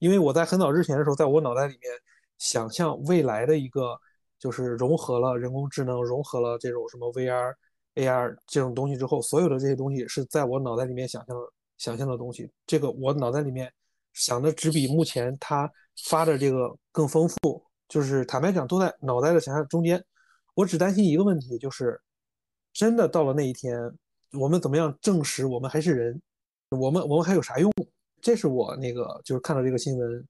[0.00, 1.92] 因为我在很早之前的时候，在我脑袋里面
[2.38, 3.96] 想象未来的一个
[4.36, 7.54] 就是融合了人工智能，融合了这种什么 VR、
[7.96, 11.36] AR 这种东西之后，所有的这些东西是在我脑袋里面想象
[11.76, 13.70] 想象的东西，这个我脑袋里面
[14.14, 15.70] 想的只比目前他
[16.04, 17.62] 发的这个更丰富。
[17.88, 20.04] 就是坦白讲，都在脑袋的想象中间。
[20.54, 22.00] 我只担心一个问题，就是
[22.72, 23.78] 真的到了那一天，
[24.32, 26.20] 我们怎么样证实我们还是人？
[26.70, 27.72] 我们我们还有啥用？
[28.20, 30.26] 这是我那个就是看到这个新闻，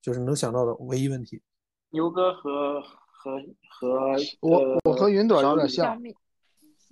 [0.00, 1.42] 就是能想到的唯一问题。
[1.90, 3.38] 牛哥和和
[3.68, 6.00] 和我我和云朵有点像。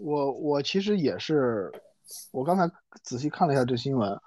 [0.03, 1.71] 我我其实也是，
[2.33, 2.69] 我刚才
[3.03, 4.19] 仔细看了一下这新闻，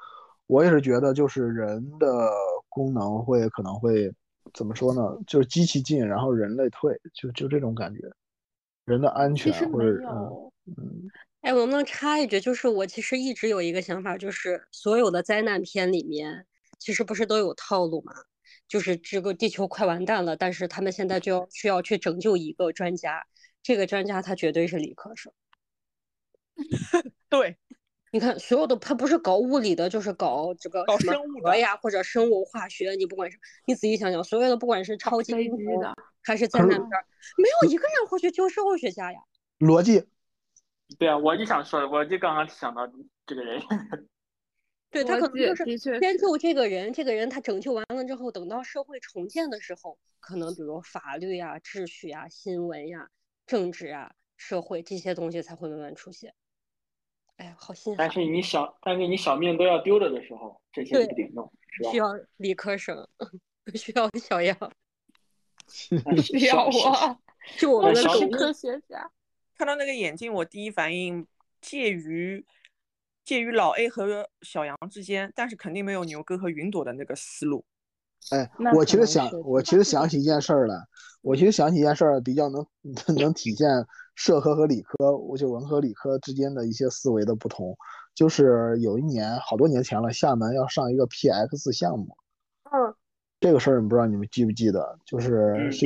[0.47, 2.30] 我也是觉得就是人的
[2.69, 4.11] 功能会可能会。
[4.53, 5.01] 怎么说呢？
[5.26, 8.01] 就是机器进，然后人类退，就就这种感觉，
[8.86, 11.09] 人的安全或者嗯嗯。
[11.41, 12.39] 哎，我能不能插一句？
[12.39, 16.45] 就是我其实一直有一个想法，就是所有的灾难片里面，
[16.78, 18.13] 其实不是都有套路吗？
[18.67, 23.26] 就是这个地球快完蛋了，但是他们现在就要需要去拯救一个专家，
[23.63, 25.34] 这个专家他绝对是理科生。
[27.29, 27.57] 对。
[28.11, 32.91] 你看，所有的他不是搞物理的，就是搞这个搞生物的呀，或者生物化学。
[32.91, 36.89] 你不管是你仔细想想，所有的不管是超级英雄的还是灾难片，
[37.37, 39.19] 没有一个人会去救社会学家呀。
[39.59, 40.07] 逻辑。
[40.97, 42.89] 对啊，我就想说，我就刚刚想到
[43.25, 43.61] 这个人。
[44.91, 53.09] 对他可能就是先救这个人，这个人他拯救完了之后，等到社会重建的时候，可能比如法律呀、秩序呀、新闻呀、
[53.45, 56.33] 政治啊、社会这些东西才会慢慢出现。
[57.38, 61.91] 哎呀，好心但是你小，但是你小命都要丢了的时候，这些不顶用，是吧？
[61.91, 63.07] 需要理科生，
[63.75, 64.57] 需要小杨
[66.23, 67.19] 需要我，
[67.57, 68.03] 就我们的
[68.38, 69.11] 科学家。
[69.57, 71.25] 看到那个眼镜，我第一反应
[71.61, 72.45] 介于
[73.23, 77.65] 介于老 A 和小杨之间，但是肯定没有牛哥和云朵的那个思路。
[78.31, 80.75] 哎，我其实想，我其实想起一件事儿来，
[81.21, 82.65] 我其实想起一件事儿，比较能
[83.17, 83.67] 能体现。
[84.16, 87.78] 社科和理科，我就文科理科之间的一些思维的不同，
[88.13, 92.16] 就是有一年好多年前了，厦门要上一个 PX 项目，
[92.63, 92.95] 嗯，
[93.39, 94.97] 这个事儿你不知道你们记不记得？
[95.05, 95.86] 就是是，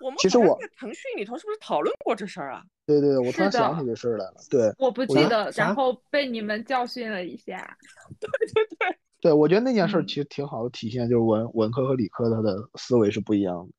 [0.00, 2.62] 我们其实我腾讯里头是不是讨论过这事儿啊？
[2.84, 4.34] 对对对，我突然想起这事儿来了。
[4.50, 7.76] 对，我不记得，然后被你们教训了一下。
[8.20, 13.75] 对对对，对我觉得那件事其实挺好的，体现就是文文科和理科它的思维是不一样的。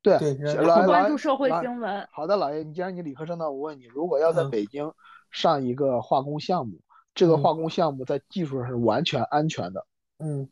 [0.00, 0.16] 对，
[0.54, 2.08] 老关注社会新闻。
[2.12, 4.92] 好的，老爷，你既然你理科生呢，我问你，如果要在北京
[5.30, 6.80] 上一个化工项目，
[7.14, 9.86] 这个化工项目在技术上是完全安全的，
[10.18, 10.48] 嗯，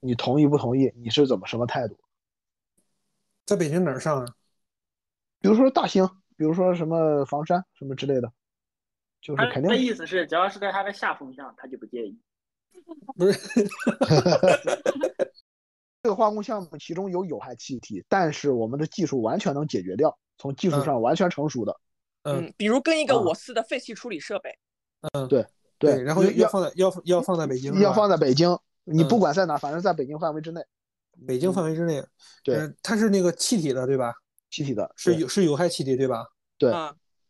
[0.00, 0.92] 你同意不同意？
[0.96, 1.96] 你是怎么什么态度？
[3.46, 4.26] 在北京哪儿上啊？
[5.40, 8.32] 比如说大兴，比如说什么房山什么之类的，
[9.22, 9.70] 就是肯定。
[9.70, 12.20] 他意思是，只要是在他的下风向，他就不介意。
[13.16, 13.38] 不是。
[16.02, 21.78] 这个化工项目其中有有害气体，但是我们的技术完全能解决掉，从技术上完全成熟的。
[22.22, 24.50] 嗯，比如跟一个我司的废气处理设备。
[25.12, 25.46] 嗯，对
[25.78, 30.62] 对，然后要放在要要放在北京，要放在北京，你不管在哪，反正在北京范围之内。
[31.26, 32.02] 北京范围之内，
[32.42, 34.14] 对，它是那个气体的，对吧？
[34.50, 36.26] 气体的，是有是有害气体，对吧？
[36.56, 36.70] 对。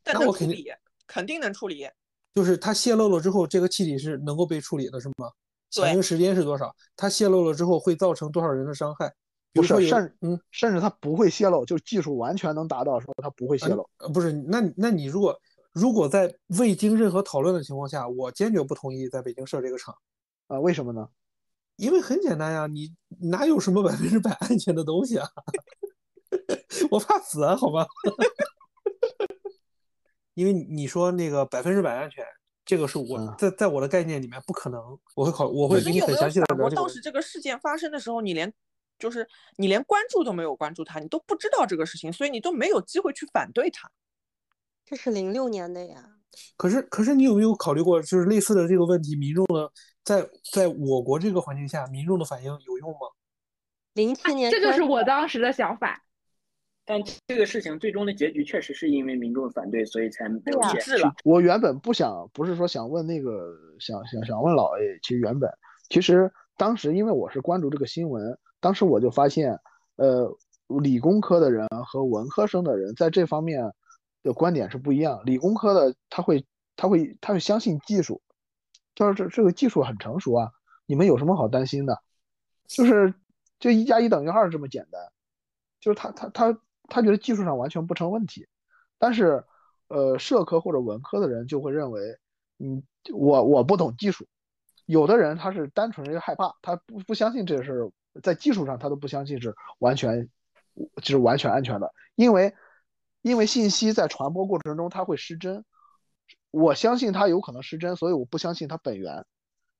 [0.05, 0.64] 那我肯定
[1.07, 1.89] 肯定能处理。
[2.33, 5.31] 就是它泄漏了之后，这个气体是能够被处理的，是吗？
[5.71, 9.09] 响应时间是多少，它泄露了之后会造成多少人的伤害？
[9.53, 13.89] 比不如说甚嗯甚至它不会泄露，就是技术完全能达到时候它不会泄露。
[13.99, 15.37] 呃不是，那那你如果
[15.73, 19.95] 如果在未经任何讨论的情况下，我坚决不同意在北京设这个厂，
[20.47, 21.09] 啊、为什么呢？
[21.77, 25.29] 因为很简单呀，你哪有什么百分之百安全的东西啊？
[26.91, 27.87] 我怕死啊，好吧？
[30.35, 32.25] 因为你说那个百分之百安全，
[32.71, 34.81] 这个是我嗯在在我的概念里面不可能，
[35.16, 36.89] 我会考我会给你很详细的想过，聊这个问题。
[36.89, 38.53] 当时这个事件发生的时候，你连
[38.97, 43.91] 就是你连关注都没有关注他，你都不知道这个事情，所以你都没有机会去反对他。
[44.85, 46.05] 这是零六年的呀。
[46.57, 49.73] 可是可是你有没有考虑过，就是类似的这个问题，民众的
[50.05, 53.09] 在在我国这个环境下，民众的反应有用吗？
[53.95, 56.05] 零七年这就是我当时的想法。
[56.91, 60.80] 但这个事情最终的结局确实是因为民众反对，所以才没有对呀建。
[60.80, 64.99] 是了，我原本不想，不是说想问那个，想想想问老 A。
[65.01, 65.49] 其实原本，
[65.88, 69.57] 其实当时因为我是关注这个新闻，当时我就发现，
[69.95, 70.36] 呃，
[70.82, 73.62] 理工科的人和文科生的人在这方面
[74.24, 75.22] 的观点是不一样。
[75.24, 78.20] 理工科的他会他会他会相信技术，
[78.97, 80.51] 他说这这个技术很成熟啊，
[80.86, 81.97] 你们有什么好担心的？
[82.66, 83.14] 就是
[83.61, 85.01] 就一加一等于二这么简单，
[85.80, 86.61] 就是他他他
[86.91, 88.47] 他觉得技术上完全不成问题。
[88.99, 89.43] 但是，
[89.88, 92.03] 呃，社科或者文科的人就会认为，
[92.59, 92.82] 嗯，
[93.14, 94.26] 我我不懂技术。
[94.84, 97.91] 有的人他是单纯是害怕，他不不相信这是
[98.22, 100.28] 在技术上他都不相信是完全
[100.97, 102.53] 就是完全安全的，因为
[103.22, 105.64] 因为信息在传播过程中它会失真，
[106.51, 109.24] 我相信它有可能失真，所以我不相信它本源，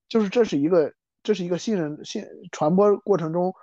[0.09, 3.55] 就是这是一个这是一个信任信传播过程中，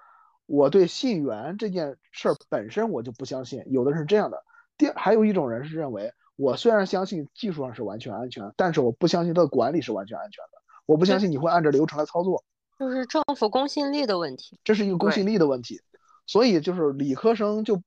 [0.48, 4.44] 我对信源这件事儿本身我就不相信，有的是这样的。
[4.78, 12.44] 第还有一种人是认为，我虽然相信技术上是完全安全，但是我不相信它的管理是完全安全的，我不相信你会按照流程来操作，
[12.80, 14.60] 就是政府公信力的问题。
[14.64, 15.80] 这是一个公信力的问题。
[16.26, 17.82] 所以就是理科生就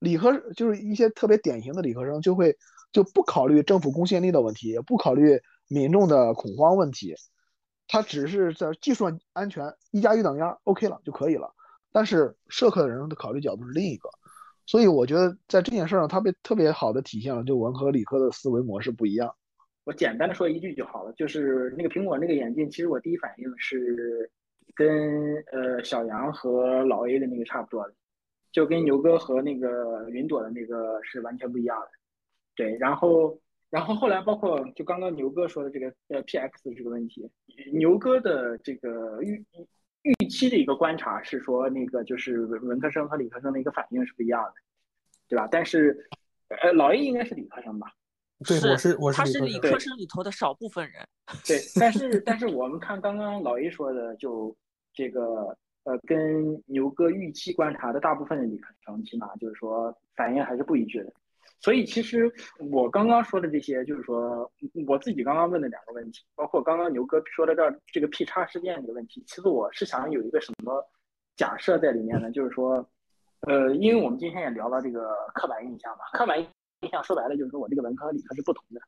[0.00, 2.56] 理科就是一些特别典型的理科生就会
[2.92, 7.14] 就不考虑政府公信力的问题，也不考虑民众的恐慌问题，
[7.86, 11.54] 他只是在技术上安全，一加一等于二，OK 了就可以了。
[11.94, 14.10] 但是社科的人的考虑角度是另一个，
[14.66, 19.32] 所以我觉得在这件事上，它被特别好的体现了就文科理科的思维模式不一样。
[19.84, 24.28] 我简单的说一句就好了，就是那个苹果那个眼镜，其实我第一反应是
[24.74, 27.88] 跟呃小杨和老 A 的那个差不多，
[28.50, 31.88] 就跟牛哥和那个云朵的那个是完全不一样的。
[32.56, 33.38] 对，然后
[33.70, 37.30] 然后后来包括就刚刚牛哥说的这个呃 PX 这个问题，
[37.72, 39.44] 牛哥的这个预
[40.04, 44.52] 预期的一个观察是说那个就是文文科生和理科生的一个反应是不一样的，
[45.28, 45.48] 对吧？
[45.50, 46.08] 但是
[46.48, 47.92] 呃老 A 应该是理科生吧？
[48.46, 51.06] 对，我是我是他是理理科生对科生里头的少部分人。
[51.46, 54.54] 对，但是 但是我们看刚刚老 A 说的，就
[54.92, 61.12] 这个呃，跟牛哥预期观察的大部分的理科生，起码就是说反应还是不一致的。
[61.60, 62.30] 所以其实
[62.70, 64.50] 我刚刚说的这些，就是说
[64.86, 70.84] 我自己刚刚问的两个问题，包括刚刚牛哥说的这儿这个 P 叉事件这个问题，其实我是想有一个什么
[71.36, 72.30] 假设在里面呢？
[72.30, 72.86] 就是说，
[73.40, 78.80] 呃，因为我们今天也聊到这个刻板印象嘛，刻板印象说白了就是说我这个文科理科是不同的。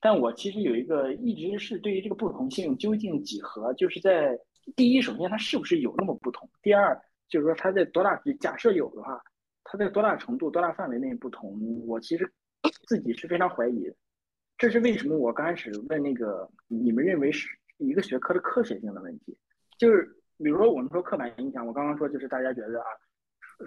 [0.00, 4.38] 但我其实有一个一直是对于这个不同性究竟几何，就是在
[4.76, 9.20] 第一，首先它是不是有那么不同；第二，就是说它在多大假设有的话，
[9.66, 12.32] 它在多大程度、多大范围内不同，我其实
[12.86, 13.94] 自己是非常怀疑的。
[14.56, 17.48] 这是为什么我刚开始问那个你们认为是
[17.78, 19.36] 一个学科的科学性的问题，
[19.78, 20.04] 就是
[20.38, 22.86] 比如说我们说刻板印象，我刚刚说就是大家觉得啊，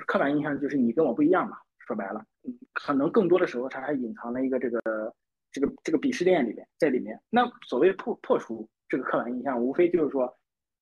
[0.08, 2.26] 刻板印象就是你跟我不一样嘛，说白了，
[2.74, 5.14] 可能更多的时候它还隐藏了一个这个。
[5.52, 10.38] 这个这个鄙视链里面，在里面，那所谓破破除这个刻板印象，无非就是说，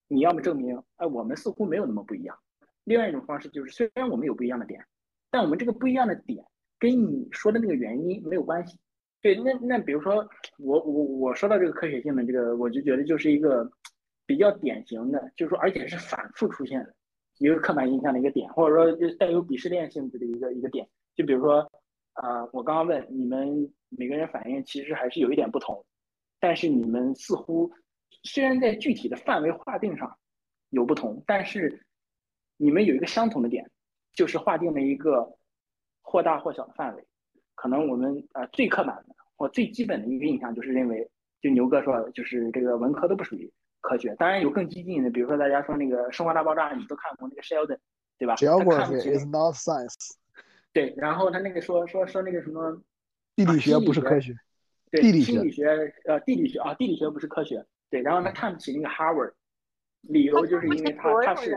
[0.10, 2.38] 你要么证明，哎，我们似乎没有那么不一样。
[2.84, 4.86] 另外一种方式就是，虽然我们有不一样的点，
[5.32, 6.46] 但我们这个不一样的点
[6.80, 8.78] 跟你说的那个原因没有关系。
[9.22, 10.28] 对，那那比如说，
[10.60, 13.70] 我我我说到这个科学性的这个，我就觉得就是一个
[14.26, 16.94] 比较典型的，就是说，而且是反复出现的
[17.40, 20.88] 一个刻板印象的一个点，或者说就带有鄙视链性质的一个一个点。
[21.16, 21.70] 就比如说，
[22.14, 23.72] 啊、我刚刚问你们。
[23.90, 25.86] 每个人反应其实还是有一点不同，
[26.42, 27.72] 但是你们似乎
[28.24, 30.18] 虽然在具体的范围划定上
[30.72, 31.86] 有不同，但是
[32.58, 33.72] 你们有一个相同的点，
[34.18, 35.38] 就是划定了一个
[36.02, 37.08] 或大或小的范围。
[37.56, 41.10] 可能我们呃最刻板的或最基本的一个印象就是认为，
[41.42, 43.50] 就牛哥说，就是这个文科都不属于
[43.80, 44.14] 科学。
[44.16, 47.78] 当然有更激进的，比如说大家说那个《生活大爆炸》，你都看过那个 Sheldon，
[48.18, 50.18] 对吧？Geography is not science。
[50.74, 52.82] 对，然后他那个说说说那个什么。
[53.36, 54.34] 地理学不是科学，
[54.90, 59.34] 对，地理心理学呃地理学啊地理学不是科学，对，然后他看不起那个 Harvard，
[60.02, 61.56] 理由就是因为他他是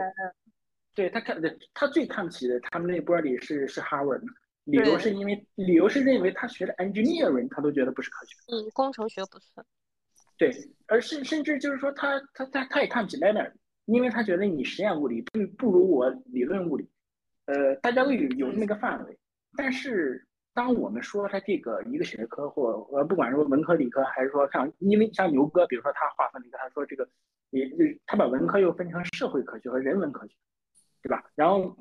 [0.93, 4.21] 对他看的他最看不起的他们那波里是是 Harvard，
[4.65, 8.35] 理由是因为理由是认为他学的 engineering 他都觉得不是科学。
[8.47, 9.65] 嗯，工程学不算。
[10.37, 10.51] 对，
[10.87, 13.53] 而甚甚至就是说他他他他也看不起 Leonard，
[13.85, 16.89] 因为他觉得你实验物理不不如我理论物理，
[17.45, 19.17] 呃，大家都有有那么个范围。
[19.55, 27.07] 但是当我们说他这个一个学科或呃不管说文科理科，还是说像因为像牛哥，比如说他划分了一个，他说这个
[27.51, 30.33] 也就是他把文科又分成社会科学和人文科学，
[31.01, 31.23] 对吧？
[31.35, 31.75] 然后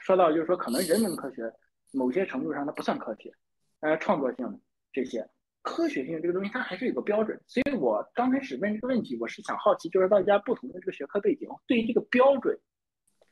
[0.00, 1.52] 说到就是说可能人文科学
[1.92, 3.32] 某些程度上它不算科学，
[3.80, 4.60] 呃，创作性
[4.92, 5.28] 这些。
[5.62, 12.58] 科学性这个东西它还是有个标准，所以我刚开始问这个问题，我是想好奇，就是大家不同的这个学科背景对于这个标准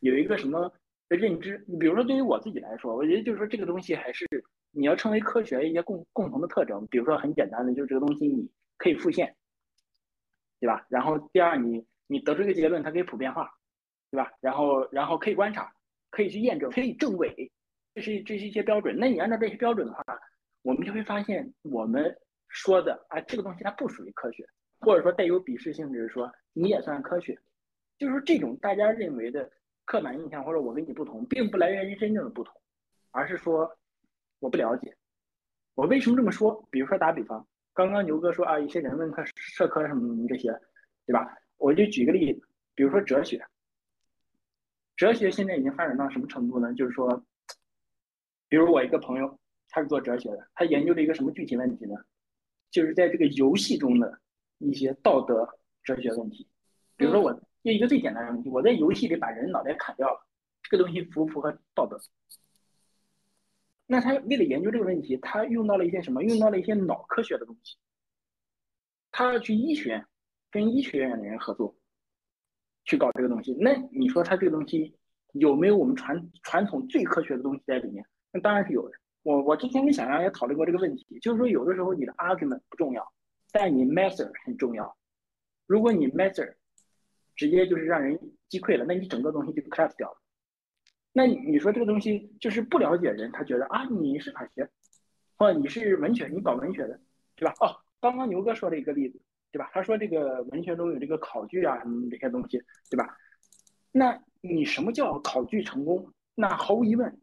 [0.00, 0.72] 有一个什么
[1.10, 1.62] 的认知？
[1.68, 4.26] 你比如说对于我自己来说，我觉得就是说这个东西还是
[4.70, 9.36] 你要称为科学一些共共同的特征，比如说很简单的，就是这个东西你可以复现，
[10.58, 10.86] 对吧？
[10.88, 13.52] 然后第二，你你得出一个结论，它可以普遍化，
[14.12, 14.30] 对吧？
[14.42, 15.72] 然后然后可以观察，
[16.10, 17.50] 可以去验证，可以证伪，
[17.94, 18.94] 这是这是一些标准。
[18.98, 20.04] 那你按照这些标准的话，
[20.60, 22.14] 我们就会发现，我们
[22.48, 24.46] 说的啊，这个东西它不属于科学，
[24.80, 27.38] 或者说带有鄙视性质，说你也算科学，
[27.96, 29.50] 就是说这种大家认为的
[29.86, 32.54] 刻板印象，或者我跟你不同，并不来源于真正的不同，
[33.12, 33.78] 而是说
[34.40, 34.94] 我不了解。
[35.74, 36.68] 我为什么这么说？
[36.70, 40.52] 比如说打比方，刚刚牛哥说啊，一些人文科、社科什么这些，
[41.06, 41.26] 对吧？
[41.56, 43.42] 我就举个例子，比如说哲学，
[44.96, 46.72] 哲学现在已经发展到什么程度呢？
[46.74, 47.24] 就是说，
[48.48, 49.38] 比如我一个朋友。
[49.74, 51.94] 他是做哲学的，他研究了一个什么具体问题呢？
[52.70, 54.20] 就是在这个游戏中的
[54.58, 55.48] 一些道德
[55.82, 56.46] 哲学问题。
[56.94, 60.26] 比如说，我一个最简单的问题，我在游戏里把人脑袋砍掉了，
[60.62, 61.98] 这个东西符不符合道德？
[63.86, 66.22] 那他为了研究这个问题，他用到了一些什么？
[66.22, 67.78] 用到了一些脑科学的东西。
[69.10, 70.06] 他要去医学院，
[70.50, 71.74] 跟医学院的人合作，
[72.84, 73.56] 去搞这个东西。
[73.60, 74.96] 那你说他这个东西
[75.32, 78.04] 有没有我们传传统最科学的东西在里面？
[78.32, 78.94] 那当然是有的。
[79.22, 83.12] 我我之前跟小杨也讨论过这个问题，就是说有的时候你的 argument 不重要，
[83.52, 84.96] 但你 method 很重要。
[85.66, 86.54] 如果你 method
[87.36, 88.18] 直接就是让人
[88.48, 90.16] 击溃了，那你整个东西就 collapse 掉了。
[91.12, 94.68] 那你说这个东西就是不了解人，他觉得啊你是法学，
[95.36, 96.98] 或者你是文学，你搞文学的，
[97.36, 97.54] 对吧？
[97.60, 99.20] 哦，刚刚牛哥说了一个例子，
[99.52, 99.70] 对吧？
[99.72, 103.16] 他说这个文学中有这个考据啊什么这些东西，对吧？
[103.92, 106.10] 那你什么叫考据成功？
[106.34, 107.20] 那毫无疑问。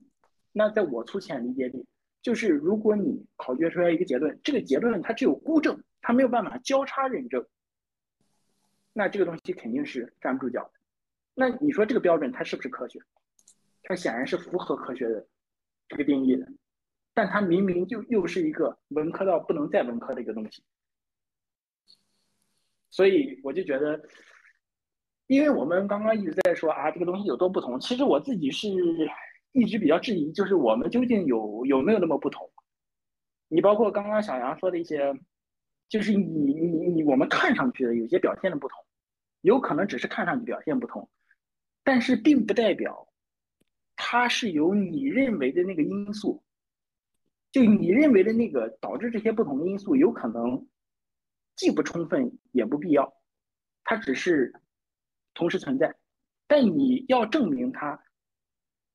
[0.52, 1.86] 那在我粗浅理解里，
[2.22, 7.46] 就是如果你考据出来一个结论，这个结论它只有孤证，它没有办法交叉认证，
[8.94, 10.72] 那这个东西肯定是站不住脚的。
[11.34, 13.00] 那你说这个标准它是不是科学？
[13.84, 15.28] 它显然是符合科学的
[15.88, 16.48] 这个定义的，
[17.14, 20.64] 但它明明就又是一个文科到不能再文科的一个东西。
[22.90, 24.02] 所以我就觉得，
[25.28, 28.68] 因为我们刚刚一直在说啊，这个东西有多不同，其实我自己是。
[29.52, 32.48] 一直比较质疑，就是我们究竟有有没有那么不同？
[33.48, 35.12] 你包括刚刚小杨说的一些，
[35.90, 38.78] 就是你你你我们看上去的有些表现的不同，
[39.42, 41.10] 有可能只是看上去表现不同，
[41.84, 43.08] 但是并不代表
[43.96, 46.44] 它是由你认为的那个因素，
[47.52, 50.68] 就你认为的那个导致这些不同的因素，有可能
[51.60, 53.14] 既不充分也不必要，
[53.84, 54.54] 它只是
[55.34, 55.94] 同时存在，
[56.48, 58.02] 但你要证明它。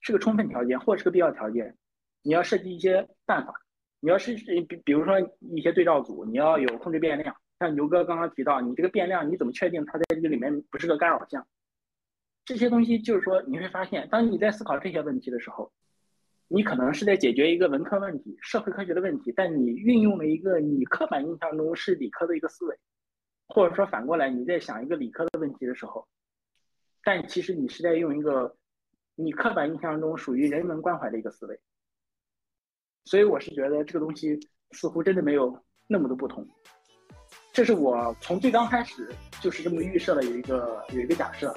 [0.01, 1.78] 是个充分条件，或是个必要条件，
[2.22, 3.55] 你要设计一些办法，
[4.01, 4.34] 你要是
[4.68, 11.47] 比比如说一些对照组，你要有控制变量，像牛哥刚刚提到，你这个变量你怎么确定它在这个里面不是个干扰项？
[12.44, 15.72] 这些东西就是说你会发现，当你在思考这些问题的时候，
[16.48, 22.78] 你可能是在解决一个文科问题、社会科学的问题，但你运用了一个你刻板印象中是理科的一个思维，
[23.48, 26.06] 或者说反过来你在想一个理科的问题的时候，
[27.02, 28.56] 但其实你是在用一个。
[29.16, 31.60] 你刻板印象中属于人文关怀的一个思维，
[33.04, 34.36] 所以我是觉得这个东西
[34.72, 35.56] 似乎真的没有
[35.86, 36.44] 那么多不同。
[37.52, 39.08] 这是我从最刚开始
[39.44, 41.54] 就是这么预设了有一个有一个假设。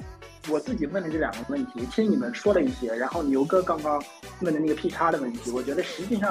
[0.50, 4.02] 我自己问的这两个问题，听你们说了一些，然后牛哥刚刚
[4.40, 6.30] 问的那个 P 叉的问题，我觉得实际上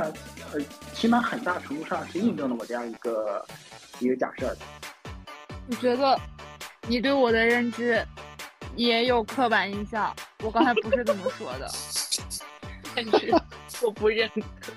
[0.54, 0.60] 呃，
[0.94, 3.44] 起码很大程度上是印证了我这样一个
[4.00, 4.58] 一个假设的。
[5.68, 6.20] 我觉得
[6.88, 8.06] 你对我的认知
[8.76, 10.16] 也有刻板印象。
[10.44, 11.68] 我刚才不是这么说的，
[12.96, 13.34] 但是
[13.82, 14.30] 我不认
[14.62, 14.72] 可。